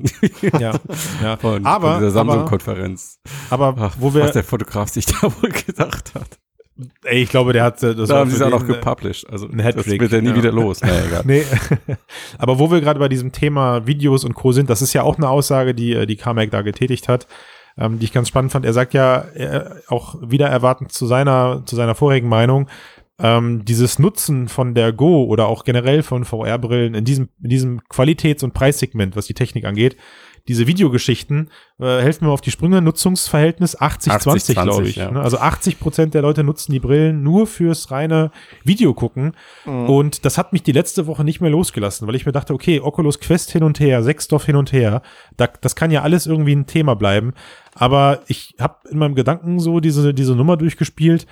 [0.59, 0.73] Ja,
[1.23, 1.37] ja.
[1.37, 3.19] Von, aber, von dieser Samsung-Konferenz.
[3.49, 4.23] Aber, Ach, wo wir.
[4.23, 6.39] Was der Fotograf sich da wohl gedacht hat.
[7.03, 9.29] Ey, ich glaube, der hat äh, das da haben sie es auch noch äh, gepublished.
[9.29, 10.35] Also ein das wird ja nie ja.
[10.35, 10.81] wieder los.
[10.81, 11.21] Naja, egal.
[11.25, 11.43] nee.
[12.37, 14.51] Aber wo wir gerade bei diesem Thema Videos und Co.
[14.51, 17.27] sind, das ist ja auch eine Aussage, die äh, die Carmack da getätigt hat,
[17.77, 18.65] ähm, die ich ganz spannend fand.
[18.65, 22.67] Er sagt ja er, auch wieder erwartend zu seiner zu seiner vorigen Meinung,
[23.19, 27.81] ähm, dieses Nutzen von der Go oder auch generell von VR-Brillen in diesem in diesem
[27.89, 29.97] Qualitäts- und Preissegment, was die Technik angeht,
[30.47, 31.49] diese Videogeschichten,
[31.79, 34.95] äh, helfen mir auf die Sprünge, Nutzungsverhältnis 80-20, glaube ich.
[34.95, 35.11] Ja.
[35.11, 35.21] Ne?
[35.21, 38.31] Also 80 Prozent der Leute nutzen die Brillen nur fürs reine
[38.63, 39.33] Video gucken.
[39.65, 39.89] Mhm.
[39.89, 42.79] Und das hat mich die letzte Woche nicht mehr losgelassen, weil ich mir dachte, okay,
[42.79, 45.01] Oculus Quest hin und her, Sechsdorf hin und her,
[45.35, 47.33] da, das kann ja alles irgendwie ein Thema bleiben.
[47.75, 51.27] Aber ich habe in meinem Gedanken so diese, diese Nummer durchgespielt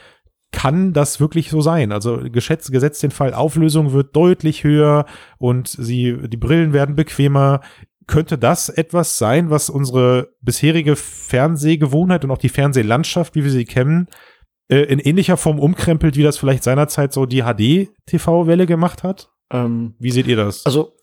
[0.52, 1.92] kann das wirklich so sein?
[1.92, 5.06] Also geschätzt, gesetzt den Fall, Auflösung wird deutlich höher
[5.38, 7.62] und sie, die Brillen werden bequemer
[8.08, 13.66] könnte das etwas sein, was unsere bisherige Fernsehgewohnheit und auch die Fernsehlandschaft, wie wir sie
[13.66, 14.08] kennen,
[14.70, 19.32] äh, in ähnlicher Form umkrempelt, wie das vielleicht seinerzeit so die HD-TV-Welle gemacht hat?
[19.52, 20.66] Ähm, wie seht ihr das?
[20.66, 20.95] Also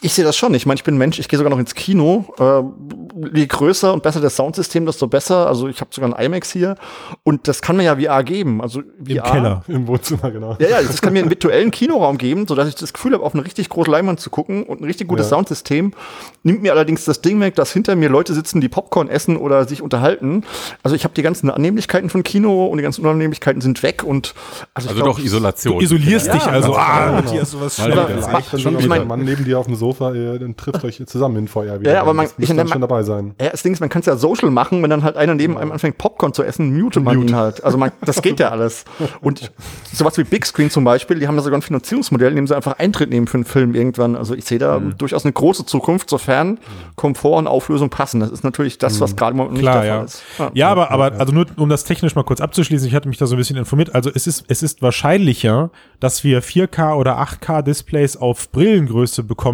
[0.00, 0.54] ich sehe das schon.
[0.54, 2.26] Ich meine, ich bin Mensch, ich gehe sogar noch ins Kino.
[2.38, 5.48] Äh, je größer und besser das Soundsystem, desto besser.
[5.48, 6.76] Also ich habe sogar ein IMAX hier
[7.24, 8.62] und das kann mir ja VR geben.
[8.62, 9.64] Also VR, Im Keller.
[9.66, 10.56] Im Wohnzimmer, genau.
[10.60, 13.34] Ja, ja, das kann mir einen virtuellen Kinoraum geben, sodass ich das Gefühl habe, auf
[13.34, 15.36] eine richtig große Leinwand zu gucken und ein richtig gutes ja.
[15.36, 15.92] Soundsystem.
[16.44, 19.66] Nimmt mir allerdings das Ding weg, dass hinter mir Leute sitzen, die Popcorn essen oder
[19.66, 20.44] sich unterhalten.
[20.84, 24.34] Also ich habe die ganzen Annehmlichkeiten von Kino und die ganzen Unannehmlichkeiten sind weg und
[24.74, 25.78] also, also glaub, doch Isolation.
[25.78, 26.76] Du isolierst ja, dich also.
[26.76, 27.22] Ah, genau.
[27.22, 27.76] Matthias, sowas
[28.58, 31.80] Schon, ich mein, Mann neben dir auf dem Sofa, dann trifft euch zusammen in VR
[31.80, 31.92] wieder.
[31.92, 33.34] Ja, aber man, ich, dann schon dabei sein.
[33.40, 35.56] Ja, das Ding ist, man kann es ja social machen, wenn dann halt einer neben
[35.56, 37.28] einem anfängt Popcorn zu essen, mute man Mute.
[37.28, 37.64] ihn halt.
[37.64, 38.84] Also man, das geht ja alles.
[39.20, 39.52] Und
[39.92, 42.56] sowas wie Big Screen zum Beispiel, die haben da sogar ein Finanzierungsmodell, in dem sie
[42.56, 44.16] einfach Eintritt nehmen für einen Film irgendwann.
[44.16, 44.96] Also ich sehe da mhm.
[44.98, 46.58] durchaus eine große Zukunft, sofern
[46.96, 48.20] Komfort und Auflösung passen.
[48.20, 49.16] Das ist natürlich das, was mhm.
[49.16, 50.22] gerade nicht Klar, der Fall ist.
[50.38, 53.18] Ja, ja aber, aber also nur um das technisch mal kurz abzuschließen, ich hatte mich
[53.18, 53.94] da so ein bisschen informiert.
[53.94, 59.47] Also es ist, es ist wahrscheinlicher, dass wir 4K oder 8K Displays auf Brillengröße bekommen,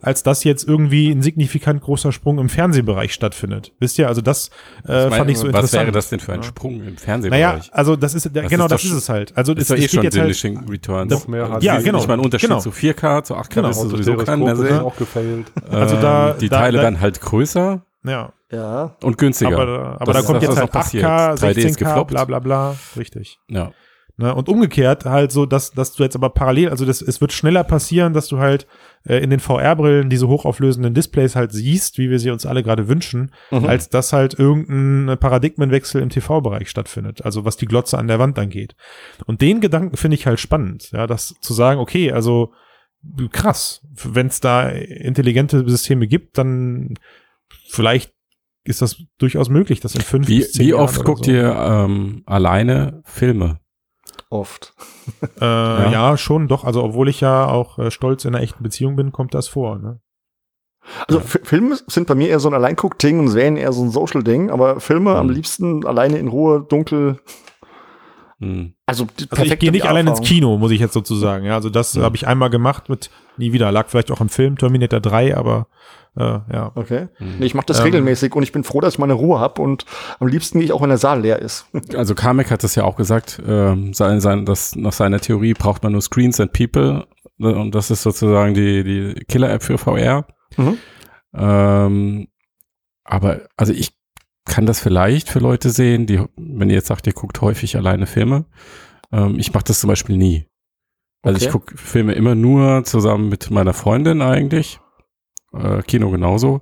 [0.00, 3.72] als dass jetzt irgendwie ein signifikant großer Sprung im Fernsehbereich stattfindet.
[3.78, 4.50] Wisst ihr, also das
[4.86, 5.62] äh, meine, fand ich so was interessant.
[5.62, 7.40] Was wäre das denn für ein Sprung im Fernsehbereich?
[7.40, 9.36] Naja, also das ist, das genau, ist das ist es halt.
[9.36, 11.10] Also das ist es, eh schon diminishing halt, Returns.
[11.10, 11.98] Das, mehr ja, genau.
[11.98, 12.60] Ich meine, Unterschied genau.
[12.60, 13.68] zu 4K, zu 8K genau.
[13.70, 14.78] ist sowieso kein mehr sehen.
[14.80, 15.52] Auch gefailt.
[15.70, 17.82] Also da, die Teile da, werden halt größer.
[18.04, 18.32] Ja.
[18.52, 18.96] Ja.
[19.02, 19.58] Und günstiger.
[19.58, 22.76] Aber, aber da kommt jetzt halt 8K, 16K, bla bla bla.
[22.96, 23.38] Richtig.
[23.48, 23.72] Ja.
[24.20, 24.34] Ne?
[24.34, 27.64] Und umgekehrt halt so, dass, dass du jetzt aber parallel, also das, es wird schneller
[27.64, 28.66] passieren, dass du halt
[29.06, 32.86] äh, in den VR-Brillen diese hochauflösenden Displays halt siehst, wie wir sie uns alle gerade
[32.86, 33.64] wünschen, mhm.
[33.64, 38.38] als dass halt irgendein Paradigmenwechsel im TV-Bereich stattfindet, also was die Glotze an der Wand
[38.38, 38.76] angeht.
[39.24, 42.52] Und den Gedanken finde ich halt spannend, ja, das zu sagen, okay, also
[43.32, 46.98] krass, wenn es da intelligente Systeme gibt, dann
[47.70, 48.12] vielleicht
[48.64, 51.30] ist das durchaus möglich, dass in fünf wie, bis zehn Wie oft guckt so.
[51.30, 53.60] ihr ähm, alleine Filme?
[54.30, 54.72] Oft.
[55.40, 55.90] äh, ja.
[55.90, 56.16] ja.
[56.16, 56.64] schon, doch.
[56.64, 59.78] Also, obwohl ich ja auch äh, stolz in einer echten Beziehung bin, kommt das vor.
[59.78, 60.00] Ne?
[61.08, 61.26] Also ja.
[61.42, 64.80] Filme sind bei mir eher so ein Alleinguck-Ding und Serien eher so ein Social-Ding, aber
[64.80, 65.16] Filme mhm.
[65.16, 67.18] am liebsten alleine in Ruhe, dunkel.
[68.38, 68.74] Mhm.
[68.86, 71.44] Also, also ich gehe nicht allein ins Kino, muss ich jetzt sozusagen.
[71.44, 72.02] Ja, also das mhm.
[72.02, 73.70] habe ich einmal gemacht mit nie wieder.
[73.70, 75.66] Lag vielleicht auch im Film Terminator 3, aber
[76.16, 76.72] äh, ja.
[76.74, 77.08] Okay.
[77.18, 77.36] Mhm.
[77.38, 79.62] Nee, ich mache das ähm, regelmäßig und ich bin froh, dass ich meine Ruhe habe
[79.62, 79.84] und
[80.18, 81.66] am liebsten gehe ich auch, wenn der Saal leer ist.
[81.96, 85.82] Also Kamek hat das ja auch gesagt, ähm, sein, sein, das, nach seiner Theorie braucht
[85.82, 87.06] man nur Screens and People
[87.38, 90.26] und das ist sozusagen die, die Killer-App für VR.
[90.56, 90.78] Mhm.
[91.34, 92.28] Ähm,
[93.04, 93.92] aber also ich
[94.44, 98.06] kann das vielleicht für Leute sehen, die, wenn ihr jetzt sagt, ihr guckt häufig alleine
[98.06, 98.46] Filme,
[99.12, 100.46] ähm, ich mache das zum Beispiel nie.
[101.22, 101.44] Also Okay.
[101.46, 104.80] ich gucke Filme immer nur zusammen mit meiner Freundin eigentlich.
[105.52, 106.60] Äh, Kino genauso.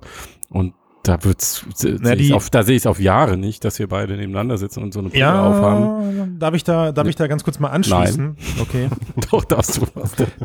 [0.49, 0.73] Und
[1.03, 1.65] da wird's,
[1.99, 4.83] Na, seh auf, da sehe ich es auf Jahre nicht, dass wir beide nebeneinander sitzen
[4.83, 6.17] und so eine Brille aufhaben.
[6.17, 8.37] Ja, darf ich da, darf ich da ganz kurz mal anschließen?
[8.61, 8.89] Okay.
[9.31, 9.85] Doch, darfst du.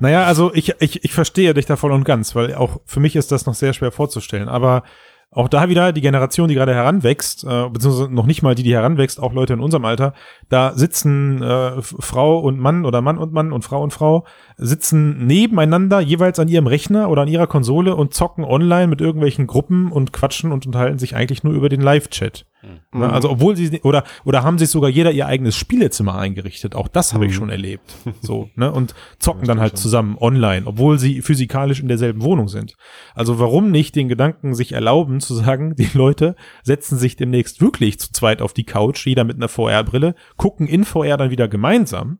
[0.00, 3.16] Naja, also ich, ich, ich verstehe dich da voll und ganz, weil auch für mich
[3.16, 4.48] ist das noch sehr schwer vorzustellen.
[4.48, 4.84] Aber
[5.34, 8.74] auch da wieder die Generation, die gerade heranwächst, äh, beziehungsweise noch nicht mal die, die
[8.74, 10.14] heranwächst, auch Leute in unserem Alter,
[10.48, 14.24] da sitzen äh, Frau und Mann oder Mann und Mann und Frau und Frau,
[14.56, 19.46] sitzen nebeneinander jeweils an ihrem Rechner oder an ihrer Konsole und zocken online mit irgendwelchen
[19.46, 22.46] Gruppen und quatschen und unterhalten sich eigentlich nur über den Live-Chat.
[22.92, 26.74] Ne, Also obwohl sie oder oder haben sich sogar jeder ihr eigenes Spielezimmer eingerichtet.
[26.74, 27.94] Auch das habe ich schon erlebt.
[28.20, 32.74] So ne und zocken dann halt zusammen online, obwohl sie physikalisch in derselben Wohnung sind.
[33.14, 37.98] Also warum nicht den Gedanken sich erlauben zu sagen, die Leute setzen sich demnächst wirklich
[37.98, 42.18] zu zweit auf die Couch, jeder mit einer VR-Brille, gucken in VR dann wieder gemeinsam.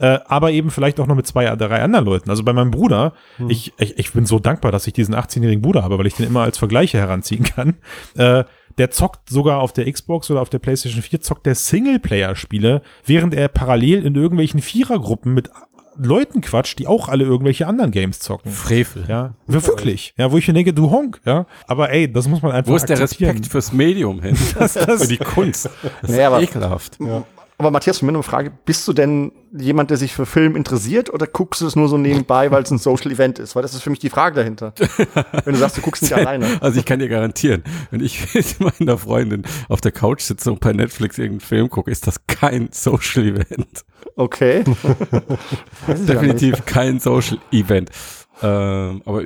[0.00, 2.30] Äh, aber eben vielleicht auch noch mit zwei, drei anderen Leuten.
[2.30, 3.14] Also bei meinem Bruder,
[3.48, 6.26] ich, ich, ich bin so dankbar, dass ich diesen 18-jährigen Bruder habe, weil ich den
[6.26, 7.74] immer als Vergleiche heranziehen kann.
[8.16, 8.44] Äh,
[8.78, 13.34] der zockt sogar auf der Xbox oder auf der PlayStation 4, zockt der Singleplayer-Spiele, während
[13.34, 15.50] er parallel in irgendwelchen Vierergruppen mit
[16.00, 18.52] Leuten quatscht, die auch alle irgendwelche anderen Games zocken.
[18.52, 19.04] Frevel.
[19.08, 20.14] Ja, wir- wirklich.
[20.16, 21.46] Ja, wo ich mir denke, du Honk, ja.
[21.66, 23.00] Aber ey, das muss man einfach Wo ist der.
[23.00, 24.36] Respekt fürs Medium hin?
[24.58, 25.68] Das, das, Für die Kunst.
[26.02, 26.98] Das Naja, aber- ist ekelhaft.
[27.60, 31.12] Aber Matthias, von mir eine Frage, bist du denn jemand, der sich für Film interessiert
[31.12, 33.56] oder guckst du es nur so nebenbei, weil es ein Social Event ist?
[33.56, 34.72] Weil das ist für mich die Frage dahinter.
[35.44, 36.62] Wenn du sagst, du guckst nicht alleine.
[36.62, 40.60] Also ich kann dir garantieren, wenn ich mit meiner Freundin auf der Couch sitze und
[40.60, 43.84] bei Netflix irgendeinen Film gucke, ist das kein Social Event.
[44.14, 44.62] Okay.
[45.88, 47.90] Definitiv kein Social Event.
[48.40, 49.24] Ähm, aber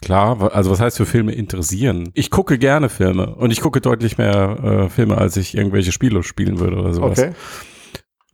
[0.00, 2.10] klar, also was heißt für Filme interessieren?
[2.14, 6.22] Ich gucke gerne Filme und ich gucke deutlich mehr äh, Filme, als ich irgendwelche Spiele
[6.22, 7.18] spielen würde oder sowas.
[7.18, 7.32] Okay.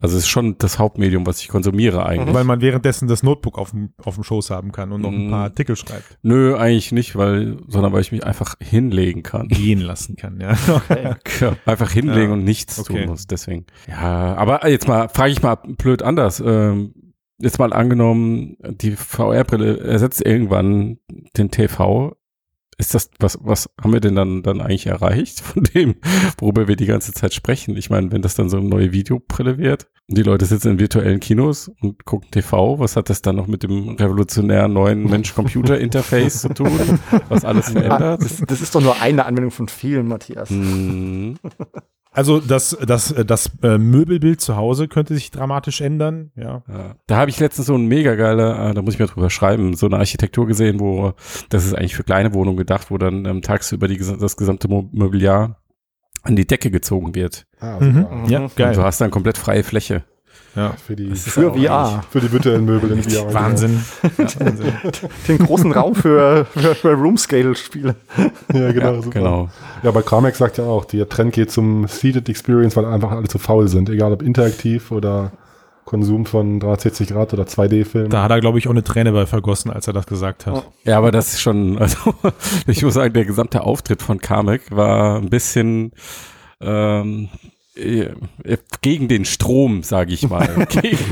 [0.01, 2.35] Also es ist schon das Hauptmedium, was ich konsumiere eigentlich.
[2.35, 5.29] weil man währenddessen das Notebook auf dem, auf dem Schoß haben kann und noch ein
[5.29, 6.19] paar Artikel schreibt.
[6.21, 9.47] Nö, eigentlich nicht, weil, sondern weil ich mich einfach hinlegen kann.
[9.47, 10.55] Gehen lassen kann, ja.
[11.39, 12.99] Ja, einfach hinlegen Ja, und nichts okay.
[12.99, 13.65] tun muss, deswegen.
[13.87, 16.43] Ja, aber jetzt mal, frage ich mal blöd anders.
[16.45, 16.93] Ähm,
[17.39, 20.99] jetzt mal angenommen, die VR-Brille ersetzt irgendwann
[21.37, 22.15] den TV.
[22.77, 25.95] Ist das, was, was haben wir denn dann, dann eigentlich erreicht von dem,
[26.39, 27.77] worüber wir die ganze Zeit sprechen?
[27.77, 30.79] Ich meine, wenn das dann so eine neue Videobrille wird und die Leute sitzen in
[30.79, 36.41] virtuellen Kinos und gucken TV, was hat das dann noch mit dem revolutionären neuen Mensch-Computer-Interface
[36.41, 38.21] zu tun, was alles Ah, verändert?
[38.21, 40.49] das, das ist doch nur eine Anwendung von vielen, Matthias.
[40.49, 41.37] Hm.
[42.15, 46.63] Also das, das, das äh, Möbelbild zu Hause könnte sich dramatisch ändern, ja.
[46.67, 46.95] Ja.
[47.07, 49.75] Da habe ich letztens so ein mega geile, äh, da muss ich mal drüber schreiben,
[49.75, 51.13] so eine Architektur gesehen, wo
[51.49, 55.61] das ist eigentlich für kleine Wohnungen gedacht, wo dann ähm, tagsüber die, das gesamte Mobiliar
[56.23, 57.45] an die Decke gezogen wird.
[57.59, 58.07] Ah, Mhm.
[58.29, 58.77] Ja, Und du geil.
[58.77, 60.03] hast dann komplett freie Fläche.
[60.55, 60.71] Ja.
[60.71, 62.03] Für die, Für VR.
[62.09, 63.33] für die virtuellen Möbel in VR.
[63.33, 63.83] Wahnsinn.
[64.17, 64.73] Wahnsinn.
[65.27, 67.95] Den großen Raum für, für, für Room-Scale-Spiele.
[68.53, 68.93] Ja, genau.
[68.93, 69.19] Ja, super.
[69.19, 69.49] genau.
[69.83, 73.27] Ja, aber Kramek sagt ja auch, der Trend geht zum Seated Experience, weil einfach alle
[73.27, 73.89] zu faul sind.
[73.89, 75.31] Egal ob interaktiv oder
[75.85, 78.09] Konsum von 360 Grad oder 2D-Film.
[78.09, 80.65] Da hat er, glaube ich, auch eine Träne bei vergossen, als er das gesagt hat.
[80.83, 82.15] Ja, aber das ist schon, also
[82.67, 85.91] ich muss sagen, der gesamte Auftritt von Kamek war ein bisschen
[86.59, 87.49] ähm, äh,
[88.81, 90.47] gegen den Strom, sage ich mal.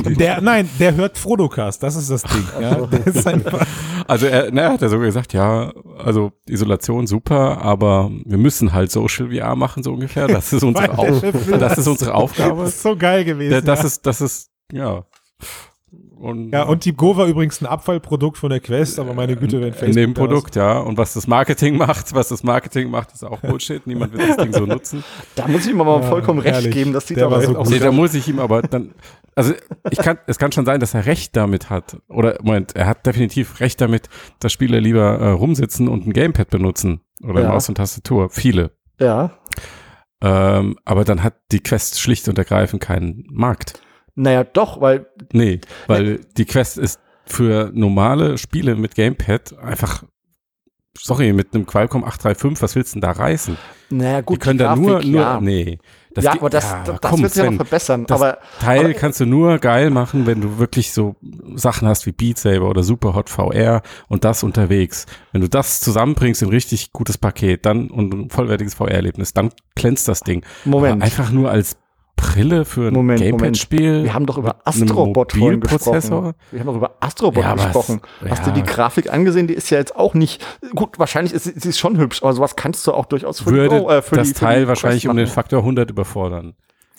[0.05, 2.47] Der, nein, der hört Frodocast, das ist das Ding.
[2.59, 3.27] Ja, ist
[4.07, 8.73] Also er, na, er hat ja sogar gesagt, ja, also Isolation super, aber wir müssen
[8.73, 10.27] halt Social VR machen, so ungefähr.
[10.27, 11.21] Das ist unsere, Auf
[11.59, 12.61] das ist unsere Aufgabe.
[12.63, 13.65] das ist so geil gewesen.
[13.65, 13.85] Das ja.
[13.85, 15.05] ist, das ist, ja.
[16.23, 19.59] Und, ja, und die Go war übrigens ein Abfallprodukt von der Quest, aber meine Güte,
[19.59, 20.79] wenn in Facebook dem das- Produkt, ja.
[20.79, 23.85] Und was das Marketing macht, was das Marketing macht, ist auch Bullshit.
[23.85, 25.03] Niemand wird das Ding so nutzen.
[25.35, 26.71] Da muss ich ihm aber Ja, vollkommen recht herrlich.
[26.73, 26.93] geben.
[26.93, 27.69] Das sieht aber so aus.
[27.69, 28.93] Nee, da muss ich ihm aber dann,
[29.35, 29.53] also
[29.91, 31.97] ich kann, es kann schon sein, dass er recht damit hat.
[32.07, 34.07] Oder, Moment, er hat definitiv recht damit,
[34.39, 37.01] dass Spieler lieber äh, rumsitzen und ein Gamepad benutzen.
[37.21, 37.49] Oder Ja.
[37.49, 38.29] Maus und Tastatur.
[38.29, 38.71] Viele.
[38.97, 39.31] Ja.
[40.21, 43.81] Ähm, aber dann hat die Quest schlicht und ergreifend keinen Markt.
[44.15, 50.03] Naja, doch, weil Nee, weil die Quest ist für normale Spiele mit Gamepad einfach,
[50.97, 53.57] sorry, mit einem Qualcomm 835, was willst du denn da reißen?
[53.89, 55.41] Naja, gut, die können die da nur, Grafik, nur, ja.
[55.41, 55.79] nee.
[56.15, 58.05] Das ja, aber das, ja, das, komm, wird sich ja noch verbessern.
[58.05, 61.15] das aber Teil aber- kannst du nur geil machen, wenn du wirklich so
[61.55, 65.07] Sachen hast wie Beat Saber oder Superhot VR und das unterwegs.
[65.31, 69.49] Wenn du das zusammenbringst in ein richtig gutes Paket, dann und ein vollwertiges VR-Erlebnis, dann
[69.75, 70.45] glänzt das Ding.
[70.65, 70.95] Moment.
[70.97, 71.77] Aber einfach nur als
[72.23, 74.03] Brille für ein Moment, Gamepad-Spiel.
[74.03, 76.33] Wir haben doch über Astrobot vorhin gesprochen.
[76.51, 78.01] Wir haben doch über Astrobot Ja, gesprochen.
[78.23, 78.53] es- Hast ja.
[78.53, 79.47] du die Grafik angesehen?
[79.47, 80.43] Die ist ja jetzt auch nicht,
[80.75, 83.69] gut, wahrscheinlich ist sie ist schon hübsch, aber sowas kannst du auch durchaus für Würde
[83.69, 85.27] die, Go- äh, für das die, für Teil die wahrscheinlich um den.
[85.27, 86.53] Faktor 100 überfordern.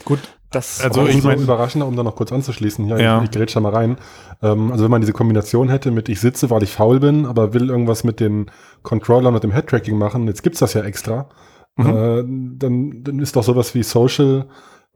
[0.05, 0.19] Gut,
[0.51, 3.23] Das, Also ich umso mein- überraschender, um da noch kurz anzuschließen, hier, Ja.
[3.25, 3.97] ich, ich da mal rein.
[4.43, 7.55] Ähm, also wenn man diese Kombination hätte mit ich sitze, weil ich faul bin, aber
[7.55, 8.51] will irgendwas mit den
[8.83, 11.29] Controllern und dem Headtracking machen, jetzt gibt's das ja extra,
[11.77, 11.87] Mhm.
[11.87, 12.25] äh,
[12.59, 14.47] dann, dann ist doch sowas wie Social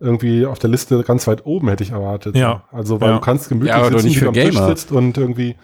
[0.01, 2.37] irgendwie auf der Liste ganz weit oben, hätte ich erwartet.
[2.37, 2.65] Ja.
[2.73, 3.15] Also weil Ja.
[3.17, 5.57] du kannst gemütlich Ja, sitzen, nicht wie für du am Tisch sitzt und irgendwie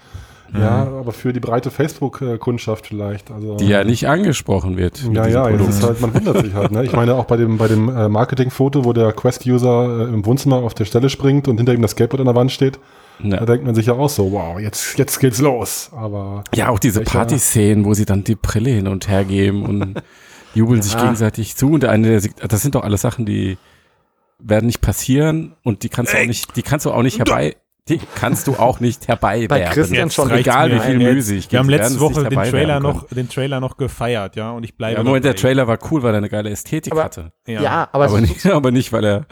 [0.57, 3.31] ja, aber für die breite Facebook-Kundschaft vielleicht.
[3.33, 5.03] Also, Die ja nicht angesprochen wird.
[5.12, 5.68] ja, ja, jetzt Produkt.
[5.70, 6.70] ist halt, man wundert sich halt.
[6.70, 6.85] Ne?
[6.85, 10.57] Ich meine auch bei dem, bei dem äh, Marketing-Foto, wo der Quest-User äh, im Wohnzimmer
[10.57, 12.79] auf der Stelle springt und hinter ihm das Skateboard an der Wand steht,
[13.20, 13.44] da Ja.
[13.47, 15.90] denkt man sich ja auch so, wow, jetzt, jetzt geht's los.
[15.97, 19.94] Aber ja, auch diese Partyszenen, wo sie dann die Brille hin und her geben und
[20.55, 21.01] jubeln sich Ja.
[21.03, 21.73] gegenseitig zu.
[21.73, 23.57] Und der eine, der, sich- das sind doch alles Sachen, die
[24.38, 27.57] werden nicht passieren und die kannst du auch nicht, die kannst du auch nicht herbei,
[27.88, 29.49] die kannst du auch nicht herbeiwerben.
[29.49, 30.31] Bei Christian schon.
[30.31, 33.77] Egal wie viel Mühe ich Wir haben letzte Woche den Trailer noch, den Trailer noch
[33.77, 34.97] gefeiert, ja, und ich bleibe.
[34.99, 35.37] Ja, Moment, der.
[35.37, 37.33] Trailer war cool, weil er eine geile Ästhetik Aber- hatte.
[37.47, 39.27] ja, aber, Aber es, nicht, aber nicht, weil er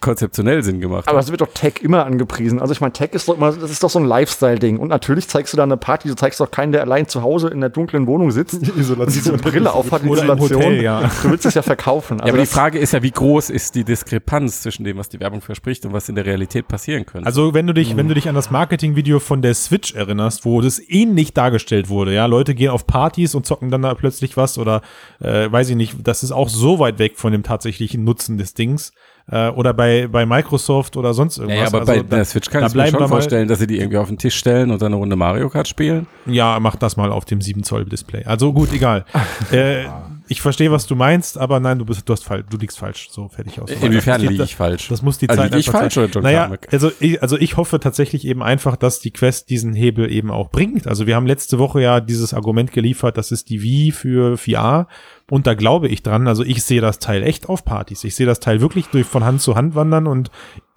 [0.00, 2.60] konzeptionell Sinn gemacht aber es wird doch Tech immer angepriesen.
[2.60, 4.78] Also ich meine, Tech ist doch immer, das ist doch so ein Lifestyle-Ding.
[4.78, 7.48] Und natürlich zeigst du da eine Party, du zeigst doch keinen, der allein zu Hause
[7.48, 9.36] in der dunklen Wohnung sitzt und diese Isolation.
[9.38, 10.62] Brille aufhat, im Isolation.
[10.62, 11.10] Hotel, ja.
[11.22, 12.18] Du willst es ja verkaufen.
[12.18, 15.20] ja, aber die Frage ist ja, wie groß ist die Diskrepanz zwischen dem, was die
[15.20, 17.26] Werbung verspricht und was in der Realität passieren könnte?
[17.26, 20.60] Also wenn du dich, wenn du dich an das Marketingvideo von der Switch erinnerst, wo
[20.60, 24.58] das ähnlich dargestellt wurde, ja, Leute gehen auf Partys und zocken dann da plötzlich was
[24.58, 24.82] oder
[25.20, 28.54] äh, weiß ich nicht, das ist auch so weit weg von dem tatsächlichen Nutzen des
[28.54, 28.92] Dings.
[29.30, 31.56] Äh, oder bei, bei Microsoft oder sonst irgendwas.
[31.56, 33.08] naja, aber Also bei da- der Switch kann da ich mir bleiben schon wir mal-
[33.08, 35.68] vorstellen, dass sie die irgendwie auf den Tisch stellen und dann eine Runde Mario Kart
[35.68, 36.06] spielen.
[36.26, 38.24] Ja, mach das mal auf dem 7 Zoll Display.
[38.24, 39.04] Also gut, egal.
[39.52, 39.84] äh,
[40.26, 43.08] ich verstehe, was du meinst, aber nein, du bist, du hast falsch, du liegst falsch.
[43.10, 43.68] So fertig aus.
[43.70, 44.88] Inwiefern Das- liege ich falsch?
[44.88, 47.80] Das muss die Also Zeit liege ich falsch oder Naja, also ich, also ich hoffe
[47.80, 50.86] tatsächlich eben einfach, dass die Quest diesen Hebel eben auch bringt.
[50.86, 54.86] Also wir haben letzte Woche ja dieses Argument geliefert, das ist die Wii für VR.
[55.30, 56.26] Und da glaube ich dran.
[56.26, 58.04] Also ich sehe das Teil echt auf Partys.
[58.04, 60.30] Ich sehe das Teil wirklich durch von Hand zu Hand wandern und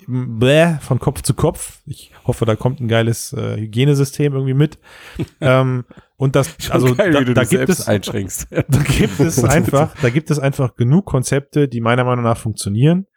[0.07, 1.81] bläh, von Kopf zu Kopf.
[1.85, 4.77] Ich hoffe, da kommt ein geiles äh, Hygienesystem irgendwie mit.
[5.41, 5.85] ähm,
[6.17, 8.47] und das, also Geil, da, da gibt es, einschränkst.
[8.51, 13.07] da gibt es einfach, da gibt es einfach genug Konzepte, die meiner Meinung nach funktionieren.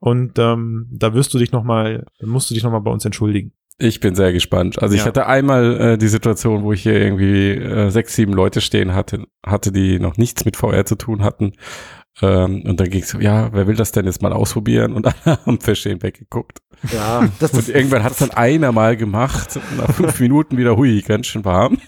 [0.00, 3.04] Und ähm, da wirst du dich noch mal, musst du dich noch mal bei uns
[3.04, 3.52] entschuldigen.
[3.84, 4.80] Ich bin sehr gespannt.
[4.80, 5.06] Also ich Ja.
[5.06, 9.24] hatte einmal äh, die Situation, wo ich hier irgendwie äh, sechs, sieben Leute stehen hatte,
[9.44, 11.52] hatte, die noch nichts mit VR zu tun hatten.
[12.20, 14.92] Ähm, und dann ging es so, ja, wer will das denn jetzt mal ausprobieren?
[14.92, 16.58] Und alle haben verstehen weggeguckt.
[16.92, 19.56] ja, das, Und irgendwann hat es dann einer mal gemacht.
[19.56, 21.78] Und nach fünf Minuten wieder, hui, ganz schön warm.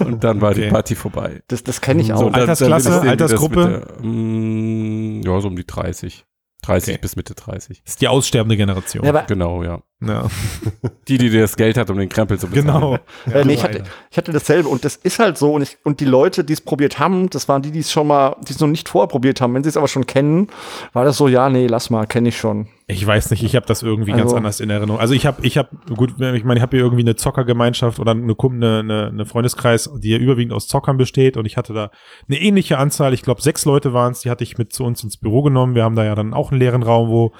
[0.00, 0.70] Und dann war die Okay.
[0.70, 1.40] Party vorbei.
[1.48, 2.20] das, das kenne ich So, auch.
[2.24, 3.86] dann- dann Altersklasse, wie das Altersgruppe?
[4.02, 6.24] der, mm, ja, so um die 30.
[6.66, 6.98] 30 Okay.
[7.00, 7.82] bis Mitte 30.
[7.84, 9.04] Das ist die aussterbende Generation.
[9.04, 9.80] Ja, Genau, ja.
[10.06, 10.26] Ja,
[11.08, 12.66] Die, die das Geld hat, um den Krempel zu bezahlen.
[12.66, 13.34] genau.
[13.34, 16.00] äh, nee, ich, hatte, ich hatte dasselbe und das ist halt so und, ich, und
[16.00, 18.60] die Leute, die es probiert haben, das waren die, die es schon mal, die es
[18.60, 19.54] noch nicht vorher probiert haben.
[19.54, 20.48] Wenn sie es aber schon kennen,
[20.92, 22.68] war das so, ja, nee, lass mal, kenne ich schon.
[22.88, 25.00] Ich weiß nicht, ich habe das irgendwie ganz Also- anders in Erinnerung.
[25.00, 28.12] Also ich habe, ich habe, gut, ich meine, ich habe hier irgendwie eine Zockergemeinschaft oder
[28.12, 31.90] eine, eine, eine, eine Freundeskreis, die ja überwiegend aus Zockern besteht und ich hatte da
[32.28, 35.02] eine ähnliche Anzahl, ich glaube sechs Leute waren es, die hatte ich mit zu uns
[35.02, 35.74] ins Büro genommen.
[35.74, 37.32] Wir haben da ja dann auch einen leeren Raum, wo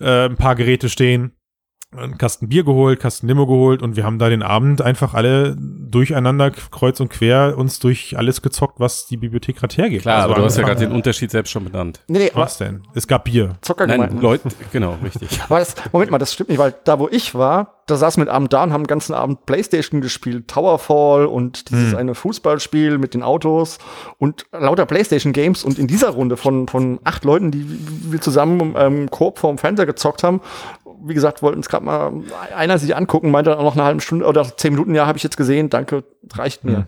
[0.00, 1.32] äh, ein paar Geräte stehen.
[1.96, 5.56] Einen Kasten Bier geholt, Kasten Limo geholt und wir haben da den Abend einfach alle
[5.58, 10.02] durcheinander kreuz und quer uns durch alles gezockt, was die Bibliothek gerade hergibt.
[10.02, 12.00] Klar, Also aber du hast ja gerade den Unterschied selbst schon benannt.
[12.08, 12.82] Nee, nee, Was denn?
[12.94, 13.56] Es gab Bier.
[13.62, 14.16] Zockergemeinden.
[14.16, 15.40] Nein, Leute, genau, richtig.
[15.48, 18.30] Aber das, Moment mal, das stimmt nicht, weil da, wo ich war, da saßen wir
[18.30, 23.14] Abend da und haben den ganzen Abend Playstation gespielt, Towerfall und dieses eine Fußballspiel mit
[23.14, 23.78] den Autos
[24.18, 27.64] und lauter Playstation Games und in dieser Runde von, von acht Leuten, die
[28.10, 30.42] wir zusammen ähm, Koop vorm Fernseher gezockt haben,
[31.04, 32.12] wie gesagt, wollten es gerade mal
[32.54, 35.16] einer sich angucken, meinte dann auch noch eine halbe Stunde oder zehn Minuten, ja, habe
[35.18, 36.86] ich jetzt gesehen, danke, reicht mir.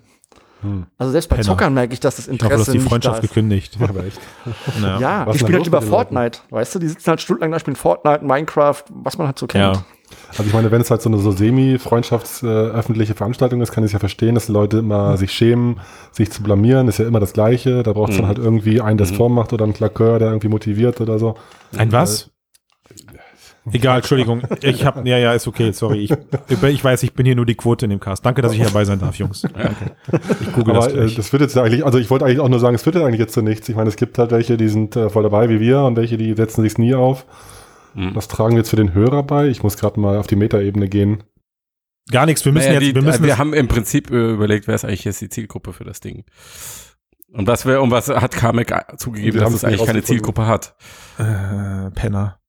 [0.99, 1.47] Also selbst bei Penner.
[1.47, 3.29] Zockern merke ich, dass das Ich hoffe, Interesse dass die nicht da Freundschaft ist.
[3.31, 3.79] gekündigt.
[3.81, 4.21] Aber echt.
[4.83, 4.99] Ja.
[5.01, 5.89] Ja, Was ich ist spiele denn halt lieber Leuten?
[5.91, 9.47] Fortnite, weißt du, die sitzen halt stundenlang da, spielen Fortnite, Minecraft, was man halt so
[9.47, 9.77] kennt.
[9.77, 9.85] Ja.
[10.31, 13.99] Also ich meine, wenn es halt so eine so semi-freundschaftsöffentliche Veranstaltung ist, kann ich ja
[13.99, 15.81] verstehen, dass die Leute immer sich schämen,
[16.13, 17.83] sich zu blamieren, ist ja immer das Gleiche.
[17.83, 20.49] Da braucht es dann halt irgendwie einen, der es vormacht oder einen Klakeur, der irgendwie
[20.49, 21.37] motiviert oder so.
[21.77, 22.31] Ein was?
[23.73, 24.43] Egal, Entschuldigung.
[24.63, 26.05] Ich habe, ja, ja, ist okay, sorry.
[26.05, 26.13] Ich,
[26.63, 28.25] ich weiß, ich bin hier nur die Quote in dem Cast.
[28.25, 29.43] Danke, dass ich hier dabei sein darf, Jungs.
[29.43, 29.97] Danke.
[30.41, 31.15] Ich google das Aber äh, gleich.
[31.17, 33.21] das wird jetzt eigentlich, also ich wollte eigentlich auch nur sagen, es führt jetzt eigentlich
[33.21, 33.69] jetzt zu nichts.
[33.69, 36.17] Ich meine, es gibt halt welche, die sind äh, voll dabei wie wir und welche,
[36.17, 37.27] die setzen sich nie auf.
[37.95, 38.15] Mhm.
[38.15, 39.49] Was tragen wir jetzt für den Hörer bei?
[39.49, 41.23] Ich muss gerade mal auf die Metaebene gehen.
[42.11, 44.33] Gar nichts, wir müssen Naja, jetzt, die, wir müssen wir das, haben im Prinzip äh,
[44.33, 46.25] überlegt, wer ist eigentlich jetzt die Zielgruppe für das Ding.
[47.33, 50.03] Und was, wär, und was hat Kamek zugegeben, Wir dass es eigentlich keine.
[50.03, 50.75] Zielgruppe hat.
[51.19, 52.40] äh, Penner.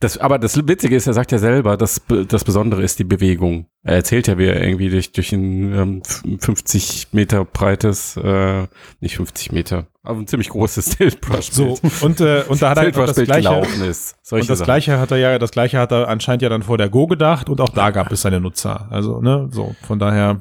[0.00, 3.66] Das, aber das Witzige ist, er sagt ja selber, das, das Besondere ist die Bewegung.
[3.84, 6.02] Er erzählt ja, wie er irgendwie durch, durch ein ähm,
[6.40, 8.66] 50 Meter breites, äh,
[9.00, 11.50] nicht 50 Meter, aber ein ziemlich großes Tiltbrush.
[11.52, 14.16] So, und, äh, und da hat er auch das gleiche, gelaufen ist.
[14.22, 14.66] Solche und das Sachen.
[14.66, 17.50] gleiche hat er ja, das gleiche hat er anscheinend ja dann vor der Go gedacht
[17.50, 18.88] und auch da gab es seine Nutzer.
[18.90, 20.40] Also, ne, so, von daher,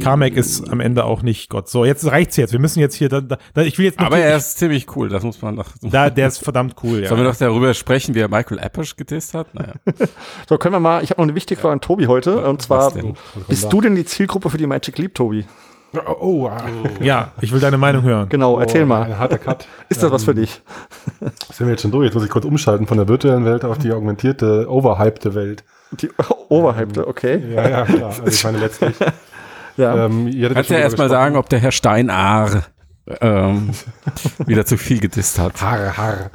[0.00, 1.68] Carmack ist am Ende auch nicht Gott.
[1.68, 2.52] So, jetzt reicht's jetzt.
[2.52, 5.08] Wir müssen jetzt hier, da, da, ich will jetzt noch Aber er ist ziemlich cool,
[5.08, 5.70] das muss man noch.
[5.82, 7.08] Da, der ist verdammt cool, ja.
[7.08, 9.54] Sollen wir noch darüber sprechen, wie er Michael Appisch getestet hat?
[9.54, 9.74] Naja.
[10.48, 12.92] so, können wir mal, ich habe noch eine wichtige Frage an Tobi heute, und zwar,
[13.48, 15.44] bist du denn die Zielgruppe für die Magic Leap, Tobi?
[16.06, 16.50] Oh, oh,
[17.00, 18.28] Ja, ich will deine Meinung hören.
[18.28, 19.02] Genau, erzähl oh, mal.
[19.02, 19.66] Ein harter Cut.
[19.88, 20.62] Ist das ähm, was für dich?
[21.52, 22.06] Sind wir jetzt schon durch?
[22.06, 25.64] Jetzt muss ich kurz umschalten von der virtuellen Welt auf die augmentierte, overhypte Welt.
[25.92, 26.10] Die
[26.48, 27.42] overhypte, okay.
[27.54, 28.08] Ja, ja, klar.
[28.08, 28.96] Also ich meine letztlich.
[29.76, 30.06] ja.
[30.06, 32.64] Ähm, Kannst du ja erstmal sagen, ob der Herr Steinaar
[33.20, 33.70] ähm,
[34.46, 35.60] wieder zu viel gedisst hat.
[35.60, 36.30] Haar, Haar.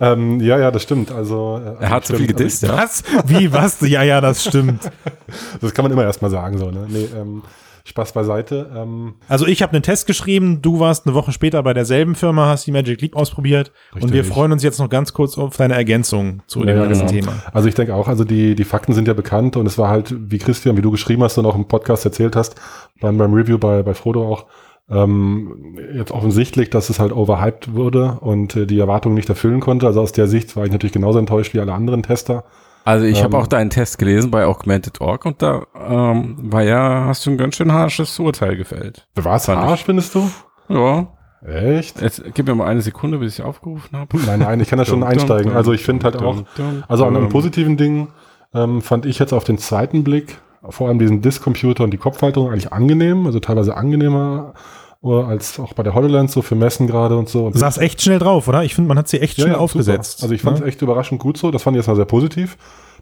[0.00, 1.10] Ähm, ja, ja, das stimmt.
[1.12, 2.82] Also, äh, er hat zu viel gedisst, also, ja.
[2.82, 3.04] Was?
[3.26, 3.80] Wie, was?
[3.80, 4.90] Ja, ja, das stimmt.
[5.60, 6.86] das kann man immer erstmal sagen, so, ne?
[6.88, 7.42] Nee, ähm,
[7.86, 8.70] Spaß beiseite.
[8.74, 12.46] Ähm, also ich habe einen Test geschrieben, du warst eine Woche später bei derselben Firma,
[12.46, 14.04] hast die Magic Leap ausprobiert Richtig.
[14.04, 16.84] und wir freuen uns jetzt noch ganz kurz auf deine Ergänzung zu ja, dem ja,
[16.86, 17.12] ganzen genau.
[17.12, 17.42] Thema.
[17.52, 20.14] Also ich denke auch, also die, die Fakten sind ja bekannt und es war halt,
[20.18, 22.54] wie Christian, wie du geschrieben hast und auch im Podcast erzählt hast,
[23.00, 24.46] beim, beim Review bei, bei Frodo auch,
[24.90, 29.86] ähm, jetzt offensichtlich, dass es halt overhyped wurde und äh, die Erwartungen nicht erfüllen konnte.
[29.86, 32.44] Also aus der Sicht war ich natürlich genauso enttäuscht wie alle anderen Tester.
[32.84, 37.04] Also ich ähm, habe auch deinen Test gelesen bei Augmented.org und da ähm, war ja,
[37.06, 39.08] hast du ein ganz schön harsches Urteil gefällt.
[39.14, 40.30] War es harsch, findest du?
[40.68, 41.08] Ja.
[41.46, 42.00] Echt?
[42.00, 44.16] Jetzt gib mir mal eine Sekunde, bis ich aufgerufen habe.
[44.26, 45.52] Nein, nein, ich kann da schon einsteigen.
[45.52, 46.44] Also ich finde halt auch,
[46.88, 48.08] also an einem positiven Ding
[48.54, 50.38] ähm, fand ich jetzt auf den zweiten Blick
[50.70, 54.54] vor allem diesen Disk-Computer und die Kopfhalterung eigentlich angenehm, also teilweise angenehmer
[55.02, 57.50] als auch bei der HoloLens, so für Messen gerade und so.
[57.50, 58.64] Du saß echt schnell drauf, oder?
[58.64, 60.18] Ich finde, man hat sie echt schnell ja, aufgesetzt.
[60.18, 60.24] Super.
[60.24, 60.66] Also ich fand es ja?
[60.66, 61.50] echt überraschend gut so.
[61.50, 62.56] Das fand ich jetzt mal sehr positiv.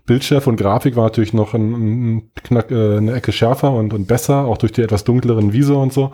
[0.04, 4.08] Bildschärfe und Grafik war natürlich noch ein, ein Knack, äh, eine Ecke schärfer und, und
[4.08, 6.10] besser, auch durch die etwas dunkleren Visor und so.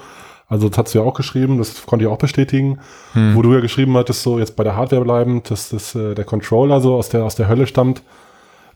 [0.46, 2.80] Also das hast du ja auch geschrieben, das konnte ich auch bestätigen.
[3.14, 3.34] Hm.
[3.34, 6.24] Wo du ja geschrieben hattest, so jetzt bei der Hardware bleiben, dass das, äh, der
[6.24, 8.02] Controller so aus der, aus der Hölle stammt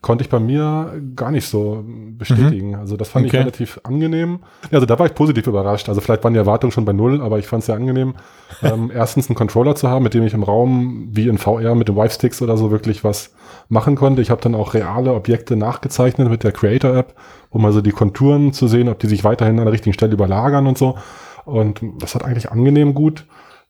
[0.03, 2.71] konnte ich bei mir gar nicht so bestätigen.
[2.71, 2.75] Mhm.
[2.75, 3.37] Also das fand okay.
[3.37, 4.41] ich relativ angenehm.
[4.73, 5.89] Also da war ich positiv überrascht.
[5.89, 8.15] Also vielleicht waren die Erwartungen schon bei null, aber ich fand es sehr angenehm,
[8.63, 11.89] ähm, erstens einen Controller zu haben, mit dem ich im Raum wie in VR mit
[11.89, 13.33] den Vive-Sticks oder so wirklich was
[13.69, 14.21] machen konnte.
[14.21, 17.15] Ich habe dann auch reale Objekte nachgezeichnet mit der Creator-App,
[17.51, 20.67] um also die Konturen zu sehen, ob die sich weiterhin an der richtigen Stelle überlagern
[20.67, 20.99] und so.
[21.45, 23.25] Und das hat eigentlich angenehm gut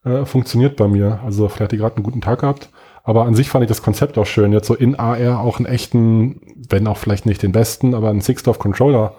[0.05, 1.21] äh, funktioniert bei mir.
[1.25, 2.71] Also vielleicht hat die gerade einen guten Tag gehabt.
[3.05, 5.67] Aber an sich fand ich das Konzept auch schön, jetzt so in AR auch einen
[5.67, 9.15] echten, wenn auch vielleicht nicht den besten, aber einen Sixdorf-Controller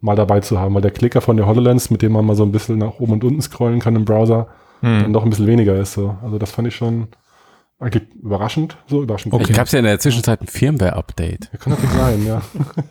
[0.00, 2.44] mal dabei zu haben, weil der Klicker von der HoloLens, mit dem man mal so
[2.44, 4.46] ein bisschen nach oben und unten scrollen kann im Browser,
[4.80, 5.02] hm.
[5.02, 5.94] dann doch ein bisschen weniger ist.
[5.94, 6.16] So.
[6.22, 7.08] Also das fand ich schon
[7.78, 9.34] eigentlich überraschend, so überraschend.
[9.34, 9.52] Okay.
[9.52, 11.50] Gab es ja in der Zwischenzeit ein Firmware-Update.
[11.52, 12.42] Ja, kann natürlich sein, ja.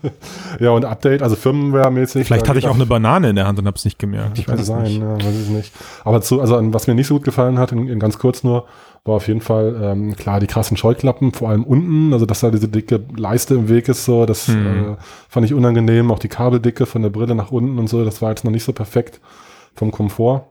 [0.59, 2.25] ja, und Update, also Firmware-mäßig.
[2.25, 4.37] Vielleicht hatte ich auch eine Banane in der Hand und habe es nicht gemerkt.
[4.37, 4.99] Ich weiß es sein, nicht.
[4.99, 5.73] ja, weiß ich nicht.
[6.03, 8.67] Aber zu, also was mir nicht so gut gefallen hat, in, in ganz kurz nur,
[9.05, 12.49] war auf jeden Fall ähm, klar die krassen Scheuklappen, vor allem unten, also dass da
[12.49, 14.93] diese dicke Leiste im Weg ist, so, das hm.
[14.93, 14.95] äh,
[15.29, 18.31] fand ich unangenehm, auch die Kabeldicke von der Brille nach unten und so, das war
[18.31, 19.21] jetzt noch nicht so perfekt
[19.75, 20.47] vom Komfort.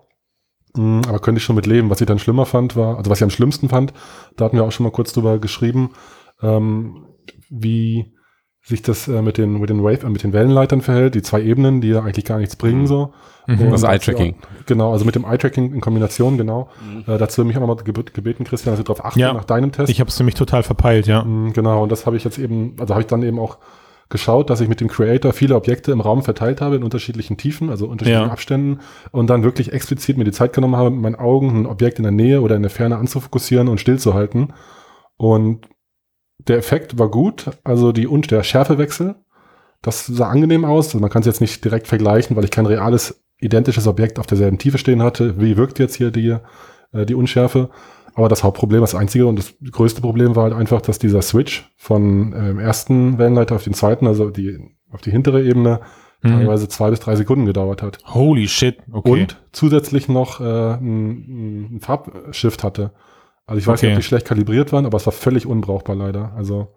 [0.76, 1.90] Mhm, aber könnte ich schon mit leben.
[1.90, 3.92] Was ich dann schlimmer fand, war, also was ich am schlimmsten fand,
[4.36, 5.90] da hatten wir auch schon mal kurz drüber geschrieben,
[6.42, 7.06] ähm,
[7.48, 8.13] wie
[8.64, 11.42] sich das äh, mit den mit den Wave äh, mit den Wellenleitern verhält, die zwei
[11.42, 13.12] Ebenen, die ja eigentlich gar nichts bringen so.
[13.46, 14.36] Mhm, das Eye-Tracking.
[14.64, 16.70] Genau, also mit dem Eye-Tracking in Kombination, genau.
[16.82, 17.00] Mhm.
[17.00, 19.44] Äh, dazu habe ich mich auch nochmal gebeten, Christian, dass du darauf achten ja, nach
[19.44, 19.90] deinem Test.
[19.90, 21.22] Ich habe es nämlich total verpeilt, ja.
[21.22, 23.58] Mhm, genau, und das habe ich jetzt eben, also habe ich dann eben auch
[24.08, 27.68] geschaut, dass ich mit dem Creator viele Objekte im Raum verteilt habe in unterschiedlichen Tiefen,
[27.68, 28.32] also unterschiedlichen ja.
[28.32, 31.98] Abständen und dann wirklich explizit mir die Zeit genommen habe, mit meinen Augen ein Objekt
[31.98, 34.52] in der Nähe oder in der Ferne anzufokussieren und stillzuhalten.
[35.16, 35.68] Und
[36.38, 39.16] der Effekt war gut, also die und der Schärfewechsel
[39.84, 40.86] das sah angenehm aus.
[40.88, 44.26] Also man kann es jetzt nicht direkt vergleichen, weil ich kein reales, identisches Objekt auf
[44.26, 45.38] derselben Tiefe stehen hatte.
[45.40, 46.36] Wie wirkt jetzt hier die,
[46.92, 47.68] äh, die Unschärfe?
[48.14, 51.70] Aber das Hauptproblem, das einzige und das größte Problem war halt einfach, dass dieser Switch
[51.76, 54.58] von äh, ersten Wellenleiter auf den zweiten, also die,
[54.90, 55.80] auf die hintere Ebene,
[56.22, 56.28] mhm.
[56.28, 57.98] teilweise zwei bis drei Sekunden gedauert hat.
[58.06, 59.10] Holy shit, okay.
[59.10, 62.92] Und zusätzlich noch äh, ein, ein Farbshift hatte.
[63.46, 63.86] Also ich weiß okay.
[63.86, 66.32] nicht, ob die schlecht kalibriert waren, aber es war völlig unbrauchbar leider.
[66.36, 66.68] Also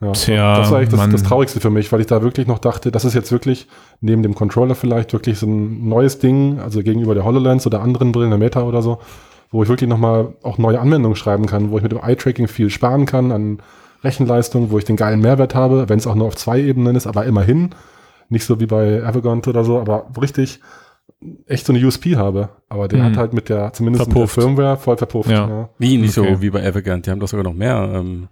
[0.00, 2.58] ja, Tja, das war eigentlich das, das, Traurigste für mich, weil ich da wirklich noch
[2.58, 3.68] dachte, das ist jetzt wirklich
[4.00, 8.12] neben dem Controller vielleicht wirklich so ein neues Ding, also gegenüber der HoloLens oder anderen
[8.12, 8.98] Brillen der Meta oder so,
[9.50, 12.70] wo ich wirklich nochmal auch neue Anwendungen schreiben kann, wo ich mit dem Eye-Tracking viel
[12.70, 13.58] sparen kann an
[14.02, 17.06] Rechenleistung, wo ich den geilen Mehrwert habe, wenn es auch nur auf zwei Ebenen ist,
[17.06, 17.70] aber immerhin.
[18.28, 20.60] Nicht so wie bei Avagant oder so, aber richtig
[21.46, 22.50] echt so eine USP habe.
[22.68, 23.06] Aber der hm.
[23.06, 24.36] hat halt mit der, zumindest verpufft.
[24.36, 25.30] mit der Firmware voll verpufft.
[25.30, 25.48] Ja.
[25.48, 25.68] ja.
[25.78, 26.34] Wie, nicht okay.
[26.34, 28.28] so wie bei Avagant, die haben doch sogar noch mehr ähm,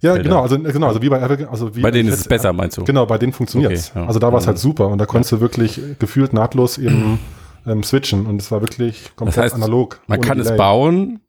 [0.00, 0.22] Ja, Felder.
[0.24, 2.76] genau, also genau, also wie bei Apple, also wie Bei denen ist es besser, meinst
[2.78, 2.84] du?
[2.84, 3.90] Genau, bei denen funktioniert's.
[3.90, 4.06] Okay, ja.
[4.06, 4.60] Also da war es halt Mhm.
[4.60, 7.18] super und da konntest du wirklich gefühlt nahtlos eben
[7.66, 10.00] ähm, switchen und es war wirklich komplett Das heißt, analog.
[10.06, 10.58] Man kann es Delay.
[10.58, 11.20] bauen,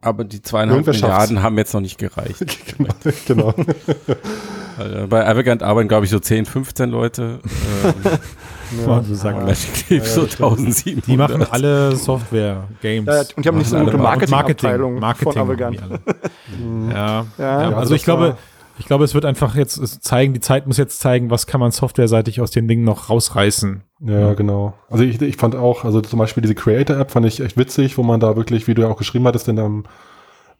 [0.00, 1.30] aber die zweieinhalb Irgendwer schafft's.
[1.30, 2.44] Milliarden haben jetzt noch nicht gereicht.
[2.76, 2.94] genau.
[3.26, 3.54] genau.
[4.78, 7.40] Äh, Bei Avegant arbeiten, glaube ich, so 10, 15 Leute.
[7.84, 7.94] Ähm,
[8.76, 9.44] Kann man so sagen.
[9.44, 10.50] Magic Ja, so ja, stimmt.
[10.50, 11.06] 1700.
[11.06, 13.06] Die machen alle Software, Games.
[13.06, 15.76] Ja, und die haben nicht so eine gute Marketingabteilung Marketing von machen Avegant.
[15.76, 16.00] die alle.
[16.90, 16.96] ja.
[16.96, 17.26] Ja.
[17.38, 18.36] Ja, Ja, also ich glaube,
[18.78, 21.60] ich glaube, es wird einfach jetzt es zeigen, die Zeit muss jetzt zeigen, was kann
[21.60, 23.82] man softwareseitig aus den Dingen noch rausreißen.
[24.00, 24.74] Ja, genau.
[24.88, 28.02] Also ich, ich fand auch, also zum Beispiel diese Creator-App fand ich echt witzig, wo
[28.04, 29.84] man da wirklich, wie du ja auch geschrieben hattest in deinem,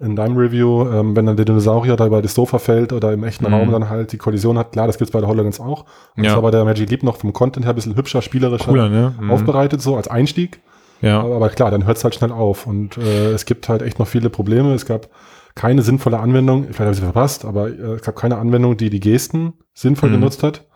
[0.01, 3.25] in deinem Review, ähm, wenn dann der Dinosaurier da über das Sofa fällt oder im
[3.25, 3.55] echten Mhm.
[3.55, 5.87] Raum dann halt die Kollision hat, klar, das gibt's bei der HoloLens auch.
[6.17, 6.35] Und Ja.
[6.35, 9.15] war bei der Magic Leap noch vom Content her ein bisschen hübscher, spielerischer Cooler, ne?
[9.21, 9.31] Mhm.
[9.31, 10.61] aufbereitet, so als Einstieg.
[11.01, 11.21] Ja.
[11.21, 12.67] Aber, aber klar, dann hört's halt schnell auf.
[12.67, 14.73] Und äh, es gibt halt echt noch viele Probleme.
[14.75, 15.09] Es gab
[15.57, 18.91] keine sinnvolle Anwendung, vielleicht habe ich sie verpasst, aber äh, es gab keine Anwendung, die
[18.91, 20.15] die Gesten sinnvoll Mhm.
[20.15, 20.67] genutzt hat.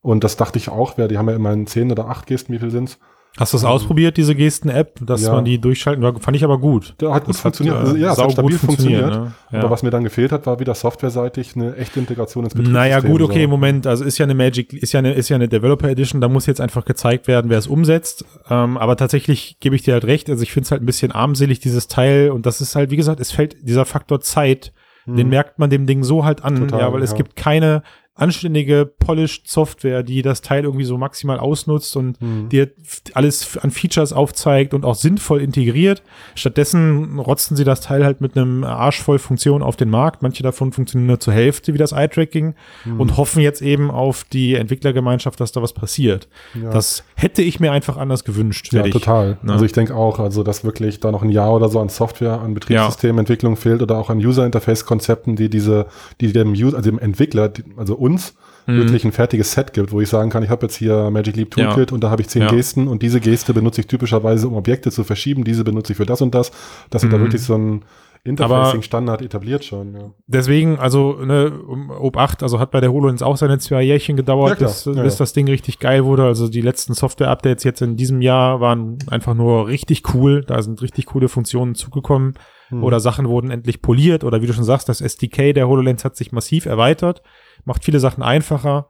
[0.00, 2.58] Und das dachte ich auch, wer, die haben ja immerhin 10 oder 8 Gesten, wie
[2.58, 2.98] viel sind's?
[3.36, 5.32] Hast du das ausprobiert, diese Gesten-App, dass Ja.
[5.32, 6.04] man die durchschalten?
[6.04, 6.94] War- Fand ich aber gut.
[7.00, 7.74] Der hat gut Das funktioniert.
[7.74, 9.10] äh, also, ja, es hat stabil funktioniert.
[9.10, 9.32] ne?
[9.50, 9.58] Ja.
[9.58, 13.10] Aber was mir dann gefehlt hat, war wieder softwareseitig eine echte Integration ins Naja, Betriebssystem.
[13.10, 13.48] gut, okay, so.
[13.48, 13.86] Moment.
[13.88, 16.46] Also ist ja eine Magic, ist ja eine, ist ja eine Developer Edition, da muss
[16.46, 18.24] jetzt einfach gezeigt werden, wer es umsetzt.
[18.48, 20.30] Ähm, aber tatsächlich gebe ich dir halt recht.
[20.30, 22.30] Also ich finde es halt ein bisschen armselig, dieses Teil.
[22.30, 24.72] Und das ist halt, wie gesagt, es fällt dieser Faktor Zeit,
[25.06, 26.56] den merkt man dem Ding so halt an.
[26.56, 27.16] Total, ja, weil es ja.
[27.18, 27.82] gibt keine
[28.16, 32.48] anständige, polished Software, die das Teil irgendwie so maximal ausnutzt und Hm.
[32.48, 32.70] dir
[33.14, 36.02] alles an Features aufzeigt und auch sinnvoll integriert.
[36.36, 40.22] Stattdessen rotzen sie das Teil halt mit einem Arsch voll Funktionen auf den Markt.
[40.22, 42.54] Manche davon funktionieren nur zur Hälfte wie das Eye-Tracking
[42.84, 43.00] Hm.
[43.00, 46.28] und hoffen jetzt eben auf die Entwicklergemeinschaft, dass da was passiert.
[46.54, 46.70] Ja.
[46.70, 48.72] Das hätte ich mir einfach anders gewünscht.
[48.72, 49.38] Ja, total.
[49.42, 49.52] Ne?
[49.52, 52.40] Also ich denke auch, also dass wirklich da noch ein Jahr oder so an Software,
[52.40, 55.86] an Betriebssystementwicklung fehlt oder auch an User-Interface-Konzepten, die diese,
[56.20, 58.34] die dem User, also dem Entwickler, also uns,
[58.66, 58.76] Mhm.
[58.78, 61.54] wirklich ein fertiges Set gibt, wo ich sagen kann, ich habe jetzt hier Magic Leap
[61.56, 61.66] Ja.
[61.72, 62.48] Toolkit und da habe ich zehn Ja.
[62.48, 66.06] Gesten und diese Geste benutze ich typischerweise, um Objekte zu verschieben, diese benutze ich für
[66.06, 66.50] das und das,
[66.88, 67.22] dass sie da Mhm.
[67.22, 67.84] wirklich so ein
[68.26, 69.94] Interfacing-Standard etabliert schon.
[69.94, 70.10] Ja.
[70.26, 71.52] Deswegen, also ne,
[71.98, 75.02] Ob 8, also hat bei der HoloLens auch seine zwei Jährchen gedauert, Ja, bis, Ja,
[75.02, 75.18] bis ja.
[75.18, 76.24] das Ding richtig geil wurde.
[76.24, 80.42] Also die letzten Software-Updates jetzt in diesem Jahr waren einfach nur richtig cool.
[80.46, 82.34] Da sind richtig coole Funktionen zugekommen
[82.78, 82.84] Hm.
[82.84, 86.16] oder Sachen wurden endlich poliert oder wie du schon sagst, das SDK der HoloLens hat
[86.16, 87.22] sich massiv erweitert,
[87.64, 88.88] macht viele Sachen einfacher.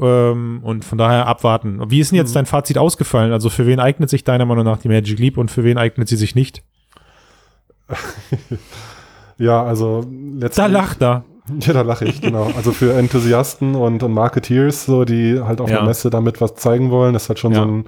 [0.00, 1.78] Ähm, und von daher abwarten.
[1.90, 3.32] Wie ist denn jetzt dein Fazit ausgefallen?
[3.32, 6.08] Also für wen eignet sich deiner Meinung nach die Magic Leap und für wen eignet
[6.08, 6.62] sie sich nicht?
[9.38, 10.04] Ja, also
[10.38, 10.54] letztendlich.
[10.54, 11.24] Da lacht er.
[11.60, 12.48] Ja, da lache ich, genau.
[12.56, 15.76] Also für Enthusiasten und, und Marketeers, so, die halt auf Ja.
[15.78, 17.62] der Messe damit was zeigen wollen, das ist halt schon Ja.
[17.62, 17.84] so ein,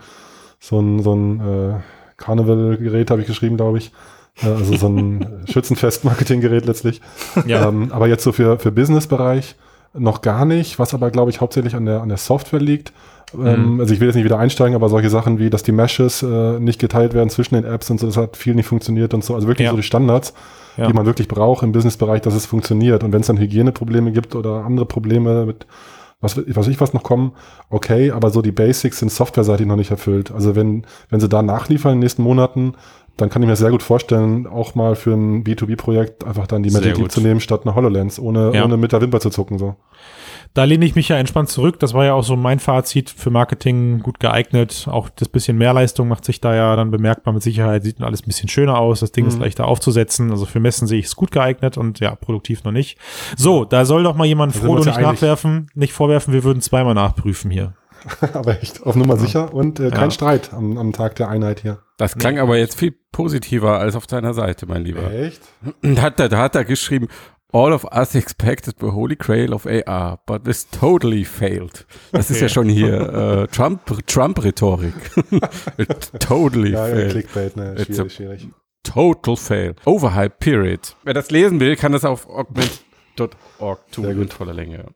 [0.58, 1.74] so ein, so ein äh,
[2.16, 3.92] Carnival-Gerät, habe ich geschrieben, glaube ich.
[4.40, 7.00] Also so ein Schützenfest-Marketing-Gerät letztlich.
[7.46, 7.68] Ja.
[7.68, 9.56] Ähm, aber jetzt so für, für Business-Bereich
[9.94, 12.92] noch gar nicht, was aber, glaube ich, hauptsächlich an der, an der Software liegt.
[13.34, 13.80] Ähm, Mhm.
[13.80, 16.58] also ich will jetzt nicht wieder einsteigen, aber solche Sachen wie, dass die Meshes äh,
[16.60, 19.34] nicht geteilt werden zwischen den Apps und so, das hat viel nicht funktioniert und so.
[19.34, 19.70] Also wirklich Ja.
[19.70, 20.34] so die Standards,
[20.76, 20.86] Ja.
[20.86, 23.02] die man wirklich braucht im Businessbereich, dass es funktioniert.
[23.04, 25.66] Und wenn es dann Hygieneprobleme gibt oder andere Probleme mit
[26.20, 27.32] was, was weiß ich was noch kommen,
[27.68, 30.30] okay, aber so die Basics sind softwareseitig noch nicht erfüllt.
[30.30, 32.74] Also wenn, wenn sie da nachliefern in den nächsten Monaten,
[33.16, 36.70] dann kann ich mir sehr gut vorstellen, auch mal für ein B2B-Projekt einfach dann die
[36.70, 38.64] Magic Leap zu nehmen statt eine HoloLens, ohne, Ja.
[38.64, 39.58] ohne mit der Wimper zu zucken.
[39.58, 39.76] So.
[40.54, 41.78] Da lehne ich mich ja entspannt zurück.
[41.78, 44.86] Das war ja auch so mein Fazit für Marketing gut geeignet.
[44.90, 47.84] Auch das bisschen Mehrleistung macht sich da ja dann bemerkbar mit Sicherheit.
[47.84, 49.00] Sieht alles ein bisschen schöner aus.
[49.00, 49.42] Das Ding ist Mhm.
[49.42, 50.30] leichter aufzusetzen.
[50.30, 52.98] Also für Messen sehe ich es gut geeignet und ja, produktiv noch nicht.
[53.36, 55.06] So, da soll doch mal jemand Frodo ja nicht einig.
[55.12, 56.34] nachwerfen, nicht vorwerfen.
[56.34, 57.74] Wir würden zweimal nachprüfen hier.
[58.32, 60.10] aber echt auf Nummer sicher und äh, kein Ja.
[60.10, 61.78] Streit am, am Tag der Einheit hier.
[61.98, 65.12] Das klang aber jetzt viel positiver als auf deiner Seite, mein Lieber.
[65.12, 65.42] Echt?
[65.82, 67.08] Da hat er, da hat er geschrieben,
[67.54, 71.84] All of us expected the holy grail of AR, but this totally failed.
[72.10, 74.94] Das ist ja schon hier äh, Trump, Trump-Rhetorik.
[76.18, 77.10] Totally Ja, ja, failed.
[77.10, 78.48] Clickbait, ne, schwierig, a- schwierig.
[78.82, 79.74] Total fail.
[79.84, 80.96] Overhype, period.
[81.04, 84.04] Wer das lesen will, kann das auf augment.org tun.
[84.04, 84.22] Sehr gut.
[84.24, 84.86] In voller Länge.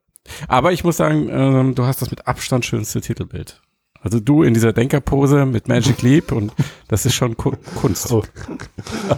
[0.48, 3.60] Aber ich muss sagen, ähm, du hast das mit Abstand schönste Titelbild.
[4.02, 6.52] Also du in dieser Denkerpose mit Magic Leap und
[6.86, 8.12] das ist schon Ku Kunst.
[8.12, 8.22] Oh.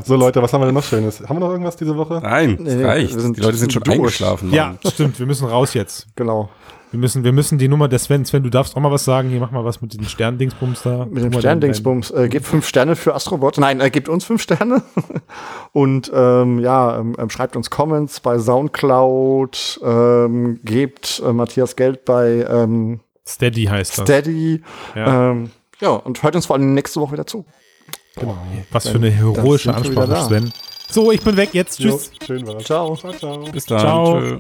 [0.05, 1.21] So Leute, was haben wir denn noch Schönes?
[1.21, 2.21] Haben wir noch irgendwas diese Woche?
[2.23, 3.15] Nein, Nee, reicht.
[3.15, 3.97] Die Leute sind schon durch.
[3.99, 4.51] eingeschlafen.
[4.53, 5.19] Ja, stimmt.
[5.19, 6.07] Wir müssen raus jetzt.
[6.17, 6.49] Genau.
[6.91, 8.24] Wir müssen, wir müssen die Nummer des Sven.
[8.24, 9.28] Sven, du darfst auch mal was sagen.
[9.28, 11.07] Hier mach mal was mit diesen Sterndingsbums da.
[11.11, 12.11] Mit dem Sterndingsbums.
[12.11, 13.59] Äh, gebt fünf Sterne für Astrobot.
[13.59, 14.82] Nein, äh, gebt uns fünf Sterne.
[15.72, 19.80] Und ähm, ja, ähm, ähm, schreibt uns Comments bei Soundcloud.
[19.84, 24.05] Ähm, gebt äh, Matthias Geld bei ähm, Steady heißt das.
[24.07, 24.62] Steady.
[24.95, 25.30] Ja.
[25.30, 27.45] Ähm, ja, und hört uns vor allem nächste Woche wieder zu.
[28.16, 28.36] Genau.
[28.70, 30.24] Was für eine heroische Ansprache.
[30.24, 30.53] Sven.
[30.91, 31.78] So, ich bin weg jetzt.
[31.78, 32.11] Tschüss.
[32.20, 32.64] Jo, schön war's.
[32.64, 32.97] Ciao.
[32.97, 33.39] Ciao, ciao.
[33.53, 33.80] Bis dann.
[33.80, 34.20] Ciao.
[34.20, 34.39] Tschö.